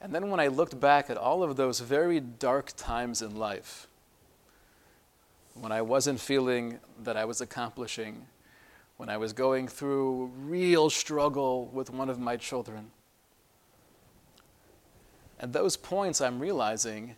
And 0.00 0.14
then 0.14 0.30
when 0.30 0.40
I 0.40 0.48
looked 0.48 0.78
back 0.80 1.10
at 1.10 1.16
all 1.16 1.42
of 1.42 1.56
those 1.56 1.80
very 1.80 2.20
dark 2.20 2.72
times 2.76 3.22
in 3.22 3.36
life, 3.36 3.86
when 5.54 5.72
I 5.72 5.82
wasn't 5.82 6.20
feeling 6.20 6.78
that 7.02 7.16
I 7.16 7.24
was 7.24 7.40
accomplishing, 7.40 8.26
when 8.96 9.08
I 9.08 9.16
was 9.16 9.32
going 9.32 9.68
through 9.68 10.30
real 10.38 10.90
struggle 10.90 11.66
with 11.66 11.90
one 11.90 12.08
of 12.08 12.18
my 12.18 12.36
children, 12.36 12.90
at 15.38 15.52
those 15.52 15.76
points 15.76 16.20
I'm 16.20 16.38
realizing 16.38 17.16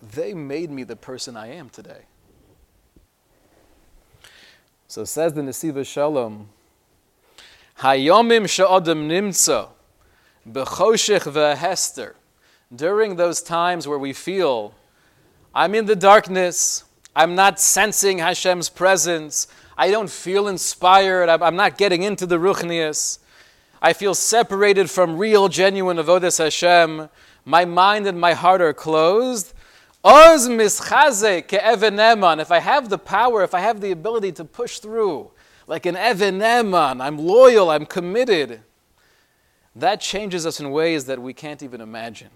they 0.00 0.34
made 0.34 0.70
me 0.70 0.84
the 0.84 0.96
person 0.96 1.36
I 1.36 1.48
am 1.48 1.68
today. 1.68 2.06
So 4.92 5.04
says 5.04 5.32
the 5.32 5.40
Nesiva 5.40 5.86
Shalom, 5.86 6.50
Hayomim 7.78 8.46
she'odem 8.46 9.08
nimtza 9.08 9.68
b'choshech 10.46 11.32
v'hester. 11.32 12.12
During 12.76 13.16
those 13.16 13.40
times 13.40 13.88
where 13.88 13.98
we 13.98 14.12
feel, 14.12 14.74
I'm 15.54 15.74
in 15.74 15.86
the 15.86 15.96
darkness, 15.96 16.84
I'm 17.16 17.34
not 17.34 17.58
sensing 17.58 18.18
Hashem's 18.18 18.68
presence, 18.68 19.48
I 19.78 19.90
don't 19.90 20.10
feel 20.10 20.46
inspired, 20.46 21.30
I'm 21.30 21.56
not 21.56 21.78
getting 21.78 22.02
into 22.02 22.26
the 22.26 22.36
ruchnias, 22.36 23.18
I 23.80 23.94
feel 23.94 24.14
separated 24.14 24.90
from 24.90 25.16
real, 25.16 25.48
genuine 25.48 25.96
avodas 25.96 26.36
Hashem. 26.36 27.08
my 27.46 27.64
mind 27.64 28.06
and 28.06 28.20
my 28.20 28.34
heart 28.34 28.60
are 28.60 28.74
closed, 28.74 29.54
oz 30.04 30.48
mischaze 30.48 31.46
ke'eveneman. 31.46 32.40
If 32.40 32.50
I 32.50 32.58
have 32.58 32.88
the 32.88 32.98
power, 32.98 33.42
if 33.42 33.54
I 33.54 33.60
have 33.60 33.80
the 33.80 33.90
ability 33.90 34.32
to 34.32 34.44
push 34.44 34.78
through, 34.78 35.30
like 35.66 35.86
an 35.86 35.94
eveneman, 35.94 37.00
I'm 37.00 37.18
loyal, 37.18 37.70
I'm 37.70 37.86
committed. 37.86 38.62
That 39.74 40.00
changes 40.00 40.44
us 40.44 40.60
in 40.60 40.70
ways 40.70 41.06
that 41.06 41.20
we 41.20 41.32
can't 41.32 41.62
even 41.62 41.80
imagine. 41.80 42.30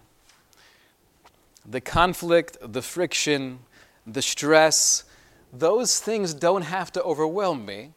The 1.69 1.81
conflict, 1.81 2.57
the 2.61 2.83
friction, 2.83 3.59
the 4.07 4.23
stress, 4.23 5.05
those 5.53 6.01
things 6.01 6.33
don't 6.33 6.63
have 6.63 6.93
to 6.93 7.03
overwhelm 7.03 7.67
me 7.67 7.93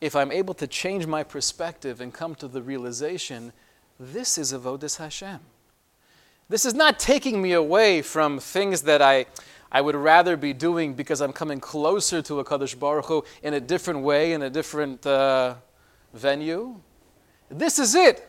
if 0.00 0.16
I'm 0.16 0.32
able 0.32 0.54
to 0.54 0.66
change 0.66 1.06
my 1.06 1.22
perspective 1.22 2.00
and 2.00 2.14
come 2.14 2.34
to 2.36 2.48
the 2.48 2.62
realization 2.62 3.52
this 3.98 4.38
is 4.38 4.52
Avodas 4.52 4.96
Hashem. 4.96 5.40
This 6.50 6.64
is 6.64 6.74
not 6.74 6.98
taking 6.98 7.40
me 7.40 7.52
away 7.52 8.02
from 8.02 8.40
things 8.40 8.82
that 8.82 9.00
I, 9.00 9.26
I 9.70 9.80
would 9.80 9.94
rather 9.94 10.36
be 10.36 10.52
doing 10.52 10.94
because 10.94 11.20
I'm 11.20 11.32
coming 11.32 11.60
closer 11.60 12.22
to 12.22 12.40
a 12.40 12.44
Kadosh 12.44 12.76
Baruch 12.76 13.06
Hu 13.06 13.24
in 13.44 13.54
a 13.54 13.60
different 13.60 14.00
way, 14.00 14.32
in 14.32 14.42
a 14.42 14.50
different 14.50 15.06
uh, 15.06 15.54
venue. 16.12 16.80
This 17.48 17.78
is 17.78 17.94
it. 17.94 18.26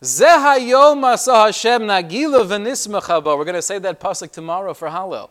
Zehayom 0.00 1.02
Hashem 1.02 1.82
Nagila 1.82 3.36
We're 3.36 3.44
going 3.44 3.54
to 3.56 3.62
say 3.62 3.80
that 3.80 3.98
pasuk 3.98 4.30
tomorrow 4.30 4.72
for 4.72 4.86
Hallel. 4.86 5.30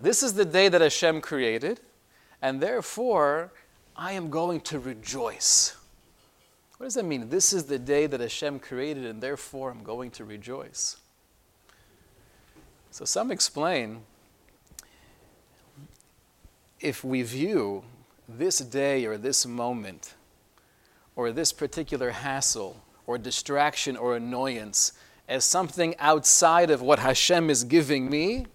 This 0.00 0.22
is 0.22 0.32
the 0.32 0.46
day 0.46 0.70
that 0.70 0.80
Hashem 0.80 1.20
created, 1.20 1.80
and 2.40 2.62
therefore 2.62 3.52
I 3.94 4.12
am 4.12 4.30
going 4.30 4.62
to 4.62 4.78
rejoice. 4.78 5.76
What 6.80 6.86
does 6.86 6.94
that 6.94 7.04
mean? 7.04 7.28
This 7.28 7.52
is 7.52 7.64
the 7.64 7.78
day 7.78 8.06
that 8.06 8.20
Hashem 8.20 8.58
created, 8.60 9.04
and 9.04 9.20
therefore 9.20 9.70
I'm 9.70 9.82
going 9.82 10.10
to 10.12 10.24
rejoice. 10.24 10.96
So 12.90 13.04
some 13.04 13.30
explain 13.30 14.00
if 16.80 17.04
we 17.04 17.20
view 17.20 17.84
this 18.26 18.60
day 18.60 19.04
or 19.04 19.18
this 19.18 19.44
moment 19.44 20.14
or 21.16 21.32
this 21.32 21.52
particular 21.52 22.12
hassle 22.12 22.82
or 23.06 23.18
distraction 23.18 23.94
or 23.94 24.16
annoyance 24.16 24.94
as 25.28 25.44
something 25.44 25.94
outside 25.98 26.70
of 26.70 26.80
what 26.80 26.98
Hashem 26.98 27.50
is 27.50 27.62
giving 27.62 28.08
me, 28.08 28.46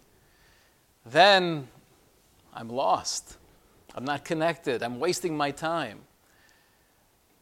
then 1.05 1.67
I'm 2.55 2.69
lost. 2.69 3.37
I'm 3.93 4.03
not 4.03 4.25
connected. 4.25 4.81
I'm 4.81 4.99
wasting 4.99 5.37
my 5.37 5.51
time. 5.51 5.99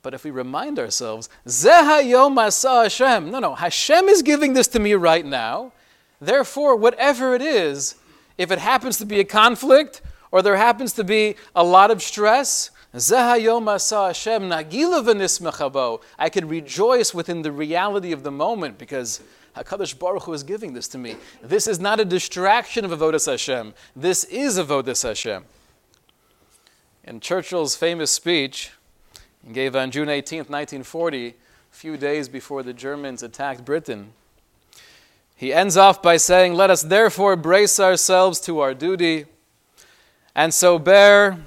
But 0.03 0.13
if 0.13 0.25
we 0.25 0.31
remind 0.31 0.77
ourselves, 0.77 1.29
Zehayom 1.47 2.35
Hashem, 2.35 3.31
no, 3.31 3.39
no, 3.39 3.55
Hashem 3.55 4.09
is 4.09 4.21
giving 4.21 4.53
this 4.53 4.67
to 4.67 4.79
me 4.79 4.93
right 4.93 5.25
now. 5.25 5.71
Therefore, 6.19 6.75
whatever 6.75 7.33
it 7.33 7.41
is, 7.41 7.95
if 8.37 8.51
it 8.51 8.59
happens 8.59 8.97
to 8.97 9.05
be 9.05 9.21
a 9.21 9.23
conflict 9.23 10.01
or 10.29 10.41
there 10.41 10.57
happens 10.57 10.91
to 10.93 11.05
be 11.05 11.35
a 11.55 11.63
lot 11.63 11.89
of 11.89 12.03
stress, 12.03 12.69
Zehayom 12.93 13.71
Hashem 13.71 14.43
Nagila 14.43 16.01
I 16.19 16.29
can 16.29 16.47
rejoice 16.49 17.13
within 17.13 17.41
the 17.41 17.51
reality 17.51 18.11
of 18.11 18.23
the 18.23 18.31
moment 18.31 18.77
because 18.77 19.21
HaKadosh 19.55 19.97
Baruch 19.97 20.23
Hu 20.23 20.33
is 20.33 20.43
giving 20.43 20.73
this 20.73 20.89
to 20.89 20.97
me. 20.97 21.15
This 21.41 21.65
is 21.65 21.79
not 21.79 22.01
a 22.01 22.05
distraction 22.05 22.83
of 22.83 22.91
Avodas 22.91 23.27
Hashem. 23.27 23.73
This 23.95 24.25
is 24.25 24.59
Avodas 24.59 25.07
Hashem. 25.07 25.45
In 27.05 27.19
Churchill's 27.19 27.75
famous 27.75 28.11
speech, 28.11 28.71
he 29.45 29.53
gave 29.53 29.75
on 29.75 29.91
June 29.91 30.09
18, 30.09 30.39
1940, 30.39 31.27
a 31.27 31.33
few 31.71 31.97
days 31.97 32.29
before 32.29 32.63
the 32.63 32.73
Germans 32.73 33.23
attacked 33.23 33.65
Britain, 33.65 34.13
he 35.35 35.51
ends 35.51 35.75
off 35.75 36.01
by 36.01 36.17
saying, 36.17 36.53
Let 36.53 36.69
us 36.69 36.83
therefore 36.83 37.35
brace 37.35 37.79
ourselves 37.79 38.39
to 38.41 38.59
our 38.59 38.73
duty, 38.73 39.25
and 40.35 40.53
so 40.53 40.79
bear 40.79 41.39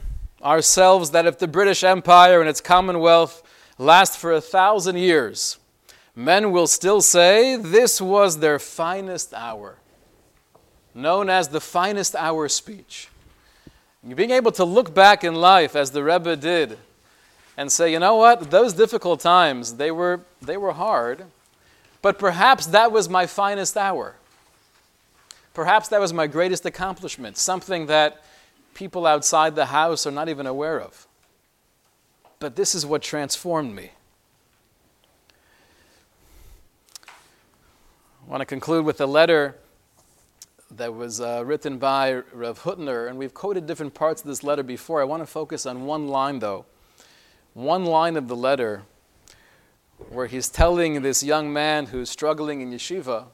ourselves 0.43 1.11
that 1.13 1.27
if 1.27 1.39
the 1.39 1.49
British 1.49 1.83
Empire 1.83 2.41
and 2.41 2.49
its 2.49 2.61
Commonwealth 2.61 3.43
last 3.79 4.19
for 4.19 4.33
a 4.33 4.41
thousand 4.41 4.99
years, 4.99 5.59
men 6.15 6.51
will 6.51 6.67
still 6.67 7.01
say 7.01 7.57
this 7.57 8.01
was 8.01 8.41
their 8.41 8.59
finest 8.59 9.33
hour, 9.33 9.77
known 10.95 11.31
as 11.31 11.49
the 11.49 11.61
finest 11.61 12.15
hour 12.15 12.49
speech. 12.49 13.09
Being 14.15 14.31
able 14.31 14.53
to 14.53 14.65
look 14.65 14.95
back 14.95 15.25
in 15.25 15.35
life 15.35 15.75
as 15.75 15.91
the 15.91 16.05
Rebbe 16.05 16.37
did 16.37 16.79
and 17.57 17.73
say, 17.73 17.91
you 17.91 17.99
know 17.99 18.17
what, 18.17 18.51
those 18.51 18.73
difficult 18.73 19.21
times, 19.21 19.75
they 19.75 19.91
were, 19.91 20.21
they 20.43 20.57
were 20.57 20.73
hard, 20.73 21.25
but 22.03 22.19
perhaps 22.19 22.67
that 22.67 22.93
was 22.93 23.09
my 23.09 23.27
finest 23.27 23.77
hour. 23.77 24.17
Perhaps 25.55 25.89
that 25.89 26.01
was 26.01 26.13
my 26.13 26.27
greatest 26.27 26.67
accomplishment, 26.67 27.39
something 27.39 27.87
that 27.87 28.23
people 28.75 29.07
outside 29.07 29.55
the 29.57 29.67
house 29.67 30.07
are 30.07 30.11
not 30.11 30.29
even 30.29 30.47
aware 30.47 30.79
of. 30.81 31.07
But 32.39 32.57
this 32.57 32.75
is 32.75 32.85
what 32.85 33.01
transformed 33.01 33.75
me. 33.75 33.93
I 37.09 38.31
want 38.31 38.43
to 38.43 38.45
conclude 38.47 38.85
with 38.85 39.01
a 39.01 39.07
letter 39.07 39.55
that 40.73 40.93
was 40.93 41.21
uh, 41.21 41.43
written 41.47 41.79
by 41.79 42.23
Rav 42.33 42.65
Hutner, 42.65 43.09
and 43.09 43.19
we've 43.19 43.33
quoted 43.33 43.67
different 43.67 43.95
parts 43.95 44.21
of 44.21 44.27
this 44.27 44.43
letter 44.43 44.63
before. 44.63 45.01
I 45.01 45.05
want 45.05 45.23
to 45.23 45.27
focus 45.27 45.65
on 45.65 45.87
one 45.87 46.09
line, 46.09 46.41
though. 46.41 46.67
One 47.57 47.87
line 47.87 48.19
of 48.19 48.29
the 48.29 48.37
letter 48.37 48.83
where 50.11 50.27
he's 50.27 50.51
telling 50.51 51.01
this 51.01 51.23
young 51.23 51.51
man 51.51 51.87
who's 51.87 52.11
struggling 52.11 52.61
in 52.61 52.71
yeshiva, 52.71 53.29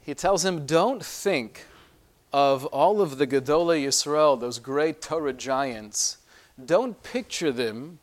he 0.00 0.14
tells 0.14 0.42
him, 0.42 0.64
Don't 0.64 1.04
think 1.04 1.66
of 2.32 2.64
all 2.64 3.02
of 3.02 3.18
the 3.18 3.26
Gedolei 3.26 3.84
Yisrael, 3.84 4.40
those 4.40 4.58
great 4.58 5.02
Torah 5.02 5.34
giants. 5.34 6.16
Don't 6.64 7.02
picture 7.02 7.52
them 7.52 7.98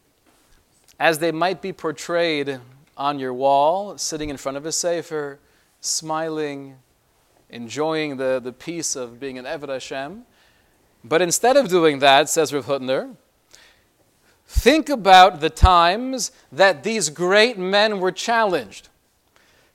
as 1.00 1.18
they 1.18 1.32
might 1.32 1.60
be 1.60 1.74
portrayed 1.74 2.60
on 2.96 3.18
your 3.18 3.34
wall, 3.34 3.98
sitting 3.98 4.30
in 4.30 4.38
front 4.38 4.58
of 4.58 4.66
a 4.68 4.72
sefer, 4.72 5.40
smiling, 5.82 6.76
enjoying 7.50 8.18
the, 8.18 8.40
the 8.40 8.54
peace 8.54 8.96
of 8.96 9.20
being 9.20 9.40
an 9.40 9.46
Eved 9.46 9.70
Hashem. 9.70 10.22
But 11.04 11.24
instead 11.24 11.58
of 11.58 11.68
doing 11.68 11.98
that, 11.98 12.30
says 12.30 12.54
Rav 12.54 12.68
Hutner, 12.68 13.16
think 14.48 14.90
about 14.90 15.40
the 15.40 15.50
times 15.50 16.32
that 16.52 16.84
these 16.84 17.10
great 17.10 17.58
men 17.58 18.00
were 18.00 18.12
challenged. 18.12 18.90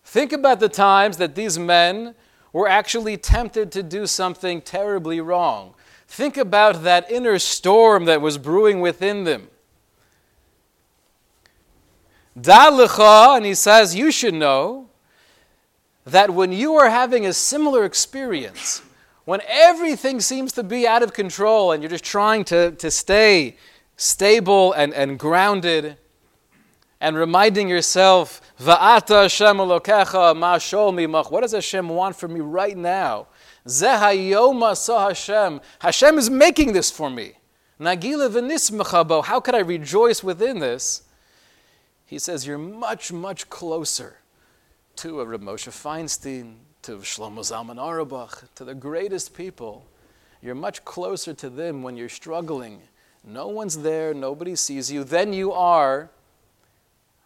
Think 0.04 0.32
about 0.32 0.60
the 0.60 0.68
times 0.68 1.18
that 1.18 1.34
these 1.34 1.58
men 1.58 2.14
were 2.52 2.68
actually 2.68 3.16
tempted 3.16 3.70
to 3.72 3.82
do 3.82 4.06
something 4.06 4.62
terribly 4.62 5.20
wrong. 5.20 5.74
Think 6.06 6.38
about 6.38 6.82
that 6.84 7.10
inner 7.10 7.38
storm 7.38 8.06
that 8.06 8.22
was 8.22 8.38
brewing 8.38 8.80
within 8.80 9.24
them. 9.24 9.48
Da 12.40 13.34
and 13.34 13.44
he 13.44 13.54
says, 13.54 13.94
you 13.94 14.10
should 14.10 14.34
know 14.34 14.88
that 16.06 16.30
when 16.30 16.52
you 16.52 16.74
are 16.76 16.88
having 16.88 17.26
a 17.26 17.32
similar 17.32 17.84
experience, 17.84 18.80
when 19.24 19.40
everything 19.46 20.20
seems 20.20 20.52
to 20.52 20.62
be 20.62 20.86
out 20.86 21.02
of 21.02 21.12
control 21.12 21.72
and 21.72 21.82
you're 21.82 21.90
just 21.90 22.04
trying 22.04 22.44
to, 22.44 22.70
to 22.72 22.90
stay 22.90 23.56
stable 23.98 24.72
and, 24.72 24.94
and 24.94 25.18
grounded, 25.18 25.98
and 27.00 27.16
reminding 27.16 27.68
yourself, 27.68 28.40
Va'ata 28.58 29.22
Hashem 29.22 29.58
ma 31.10 31.22
What 31.24 31.40
does 31.42 31.52
Hashem 31.52 31.88
want 31.88 32.16
from 32.16 32.32
me 32.32 32.40
right 32.40 32.76
now? 32.76 33.26
Zehayoma 33.66 34.76
sa 34.76 35.08
Hashem. 35.08 35.60
Hashem 35.80 36.16
is 36.16 36.30
making 36.30 36.72
this 36.72 36.90
for 36.90 37.10
me. 37.10 37.34
Nagila. 37.78 39.24
How 39.24 39.40
could 39.40 39.54
I 39.54 39.60
rejoice 39.60 40.24
within 40.24 40.58
this? 40.58 41.02
He 42.06 42.18
says, 42.18 42.46
You're 42.46 42.58
much, 42.58 43.12
much 43.12 43.50
closer 43.50 44.18
to 44.96 45.20
a 45.20 45.24
Rav 45.24 45.40
Moshe 45.40 45.68
Feinstein, 45.68 46.56
to 46.82 46.96
Shlomo 46.98 47.40
Zalman 47.40 47.78
Auerbach, 47.78 48.44
to 48.54 48.64
the 48.64 48.74
greatest 48.74 49.34
people. 49.34 49.86
You're 50.40 50.54
much 50.54 50.84
closer 50.84 51.34
to 51.34 51.50
them 51.50 51.82
when 51.82 51.96
you're 51.96 52.08
struggling. 52.08 52.80
No 53.24 53.48
one's 53.48 53.78
there, 53.78 54.14
nobody 54.14 54.56
sees 54.56 54.90
you. 54.90 55.04
Then 55.04 55.32
you 55.32 55.52
are 55.52 56.10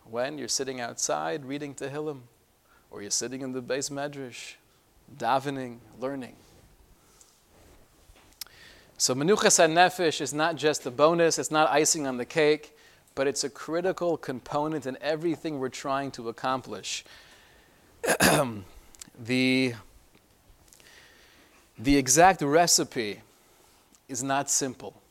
when 0.05 0.39
you're 0.39 0.49
sitting 0.49 0.81
outside 0.81 1.45
reading 1.45 1.75
Tehillim, 1.75 2.21
or 2.91 3.03
you're 3.03 3.11
sitting 3.11 3.41
in 3.41 3.53
the 3.53 3.63
beis 3.63 3.91
medrash, 3.91 4.55
davening, 5.17 5.79
learning. 5.99 6.37
So 8.99 9.15
Menuchas 9.15 9.59
nefesh 9.69 10.21
is 10.21 10.33
not 10.33 10.57
just 10.57 10.87
a 10.87 10.91
bonus, 10.91 11.39
it's 11.39 11.51
not 11.51 11.71
icing 11.71 12.07
on 12.07 12.19
the 12.19 12.25
cake, 12.25 12.77
but 13.15 13.27
it's 13.27 13.43
a 13.43 13.51
critical 13.51 14.17
component 14.17 14.87
in 14.87 14.97
everything 15.01 15.59
we're 15.59 15.69
trying 15.69 16.11
to 16.13 16.29
accomplish. 16.29 17.05
the, 19.19 19.75
the 21.79 21.97
exact 21.97 22.43
recipe 22.43 23.21
is 24.09 24.23
not 24.23 24.51
simple 24.51 25.02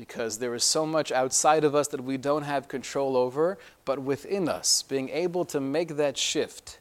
because 0.00 0.38
there 0.38 0.54
is 0.54 0.64
so 0.64 0.86
much 0.86 1.12
outside 1.12 1.62
of 1.62 1.74
us 1.74 1.88
that 1.88 2.02
we 2.02 2.16
don't 2.16 2.44
have 2.44 2.68
control 2.68 3.18
over, 3.18 3.58
but 3.84 3.98
within 3.98 4.48
us, 4.48 4.80
being 4.80 5.10
able 5.10 5.44
to 5.44 5.60
make 5.60 5.96
that 5.96 6.16
shift. 6.16 6.78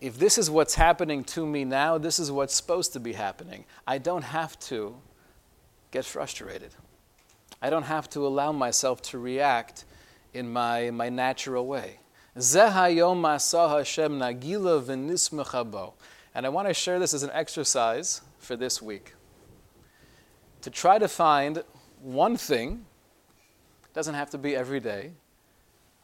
If 0.00 0.16
this 0.16 0.38
is 0.38 0.48
what's 0.48 0.76
happening 0.76 1.24
to 1.24 1.44
me 1.44 1.64
now, 1.64 1.98
this 1.98 2.20
is 2.20 2.30
what's 2.30 2.54
supposed 2.54 2.92
to 2.92 3.00
be 3.00 3.14
happening. 3.14 3.64
I 3.88 3.98
don't 3.98 4.22
have 4.22 4.56
to 4.60 4.94
get 5.90 6.04
frustrated. 6.04 6.70
I 7.60 7.70
don't 7.70 7.82
have 7.82 8.08
to 8.10 8.24
allow 8.24 8.52
myself 8.52 9.02
to 9.10 9.18
react 9.18 9.84
in 10.32 10.48
my, 10.48 10.92
my 10.92 11.08
natural 11.08 11.66
way. 11.66 11.98
And 12.36 12.46
I 16.46 16.48
want 16.50 16.68
to 16.68 16.74
share 16.74 17.00
this 17.00 17.14
as 17.14 17.24
an 17.24 17.30
exercise 17.32 18.20
for 18.38 18.54
this 18.54 18.80
week. 18.80 19.14
To 20.62 20.70
try 20.70 21.00
to 21.00 21.08
find 21.08 21.64
one 22.02 22.36
thing, 22.36 22.84
doesn't 23.94 24.14
have 24.14 24.30
to 24.30 24.38
be 24.38 24.56
every 24.56 24.80
day, 24.80 25.12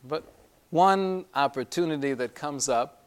but 0.05 0.33
one 0.71 1.25
opportunity 1.35 2.13
that 2.15 2.35
comes 2.35 2.69
up, 2.69 3.05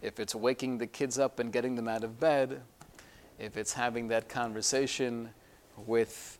if 0.00 0.18
it's 0.18 0.34
waking 0.34 0.78
the 0.78 0.86
kids 0.86 1.18
up 1.18 1.38
and 1.38 1.52
getting 1.52 1.74
them 1.74 1.88
out 1.88 2.04
of 2.04 2.18
bed, 2.18 2.62
if 3.38 3.56
it's 3.56 3.72
having 3.72 4.08
that 4.08 4.28
conversation 4.28 5.30
with 5.86 6.38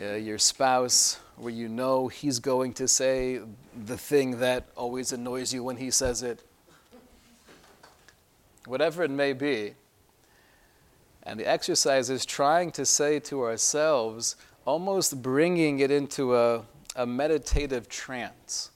uh, 0.00 0.14
your 0.14 0.38
spouse 0.38 1.18
where 1.36 1.52
you 1.52 1.68
know 1.68 2.08
he's 2.08 2.38
going 2.38 2.72
to 2.74 2.86
say 2.86 3.40
the 3.86 3.96
thing 3.96 4.38
that 4.40 4.68
always 4.76 5.12
annoys 5.12 5.52
you 5.52 5.62
when 5.64 5.76
he 5.76 5.90
says 5.90 6.22
it, 6.22 6.42
whatever 8.66 9.02
it 9.02 9.10
may 9.10 9.32
be. 9.32 9.74
And 11.22 11.38
the 11.38 11.46
exercise 11.46 12.10
is 12.10 12.24
trying 12.24 12.72
to 12.72 12.86
say 12.86 13.20
to 13.20 13.42
ourselves, 13.42 14.36
almost 14.64 15.22
bringing 15.22 15.80
it 15.80 15.90
into 15.90 16.36
a, 16.36 16.62
a 16.96 17.06
meditative 17.06 17.88
trance. 17.88 18.70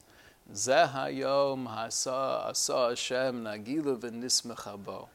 Zehayom 0.53 1.66
hasa 1.66 2.49
asa 2.49 2.88
Hashem 2.90 3.44
nagilu 3.44 3.99
v'nismechabo. 3.99 5.09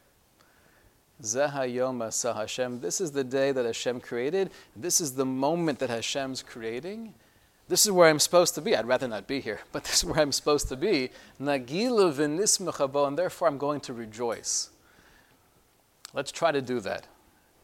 Zehayom 1.21 2.03
asa 2.05 2.34
Hashem. 2.34 2.82
This 2.82 3.01
is 3.01 3.12
the 3.12 3.23
day 3.23 3.51
that 3.51 3.65
Hashem 3.65 3.99
created. 4.01 4.51
This 4.75 5.01
is 5.01 5.13
the 5.13 5.25
moment 5.25 5.79
that 5.79 5.89
Hashem's 5.89 6.41
creating. 6.41 7.13
This 7.67 7.86
is 7.86 7.91
where 7.91 8.10
I'm 8.10 8.19
supposed 8.19 8.55
to 8.55 8.62
be. 8.62 8.75
I'd 8.75 8.88
rather 8.88 9.08
not 9.08 9.27
be 9.27 9.39
here, 9.39 9.60
but 9.71 9.84
this 9.86 9.97
is 9.97 10.05
where 10.05 10.19
I'm 10.19 10.32
supposed 10.32 10.67
to 10.69 10.75
be. 10.75 11.10
Nagilu 11.39 12.13
v'nismechabo, 12.13 13.08
and 13.08 13.17
therefore 13.17 13.47
I'm 13.47 13.58
going 13.58 13.82
to 13.82 13.93
rejoice. 13.93 14.69
Let's 16.13 16.32
try 16.32 16.51
to 16.51 16.62
do 16.62 16.79
that 16.79 17.05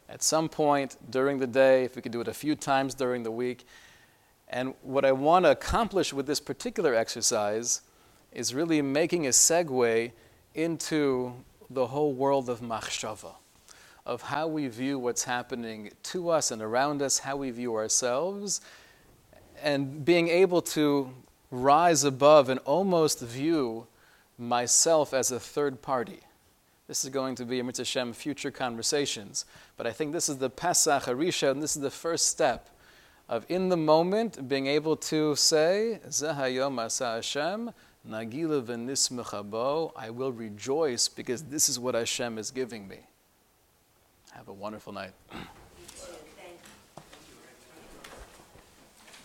at 0.10 0.22
some 0.22 0.50
point 0.50 0.98
during 1.10 1.40
the 1.40 1.48
day, 1.48 1.84
if 1.84 1.96
we 1.96 2.02
could 2.02 2.12
do 2.12 2.22
it 2.22 2.28
a 2.28 2.34
few 2.34 2.56
times 2.56 2.94
during 2.94 3.24
the 3.24 3.32
week. 3.32 3.66
And 4.48 4.76
what 4.82 5.06
I 5.06 5.12
want 5.12 5.46
to 5.46 5.52
accomplish 5.52 6.14
with 6.14 6.28
this 6.28 6.40
particular 6.40 6.94
exercise 6.94 7.82
is 8.32 8.54
really 8.54 8.82
making 8.82 9.26
a 9.26 9.32
segue 9.32 10.12
into 10.54 11.34
the 11.70 11.88
whole 11.88 12.14
world 12.14 12.50
of 12.50 12.62
machshava, 12.62 13.34
of 14.06 14.22
how 14.22 14.48
we 14.48 14.68
view 14.68 15.00
what's 15.00 15.24
happening 15.24 15.92
to 16.04 16.30
us 16.30 16.52
and 16.52 16.62
around 16.62 17.02
us, 17.02 17.20
how 17.20 17.36
we 17.36 17.50
view 17.50 17.76
ourselves, 17.76 18.62
and 19.64 20.06
being 20.06 20.28
able 20.28 20.62
to 20.62 21.12
rise 21.50 22.04
above 22.04 22.50
and 22.50 22.60
almost 22.60 23.22
view 23.22 23.88
myself 24.38 25.14
as 25.14 25.32
a 25.32 25.40
third 25.40 25.82
party. 25.82 26.20
This 26.88 27.04
is 27.04 27.10
going 27.10 27.36
to 27.36 27.46
be, 27.46 27.60
a 27.60 27.64
Mitzvah 27.64 28.14
future 28.14 28.52
conversations. 28.52 29.46
But 29.76 29.88
I 29.88 29.92
think 29.92 30.14
this 30.14 30.30
is 30.30 30.38
the 30.38 30.50
Pesach 30.50 31.04
Harisha, 31.04 31.50
and 31.50 31.62
this 31.62 31.76
is 31.76 31.82
the 31.82 31.90
first 31.92 32.28
step 32.28 32.70
of 33.28 33.46
in 33.50 33.70
the 33.70 33.78
moment 33.78 34.48
being 34.48 34.68
able 34.68 34.96
to 34.96 35.36
say, 35.36 36.00
Zahayom 36.08 36.80
Asa 36.80 37.16
Hashem, 37.16 37.72
Nagila 38.08 38.64
v'nismechabo, 38.64 39.92
I 39.96 40.12
will 40.12 40.32
rejoice 40.32 41.08
because 41.08 41.44
this 41.44 41.70
is 41.70 41.80
what 41.80 41.96
Hashem 41.96 42.38
is 42.38 42.52
giving 42.52 42.88
me. 42.88 43.00
Have 44.34 44.48
a 44.48 44.54
wonderful 44.54 44.94
night. 44.94 45.14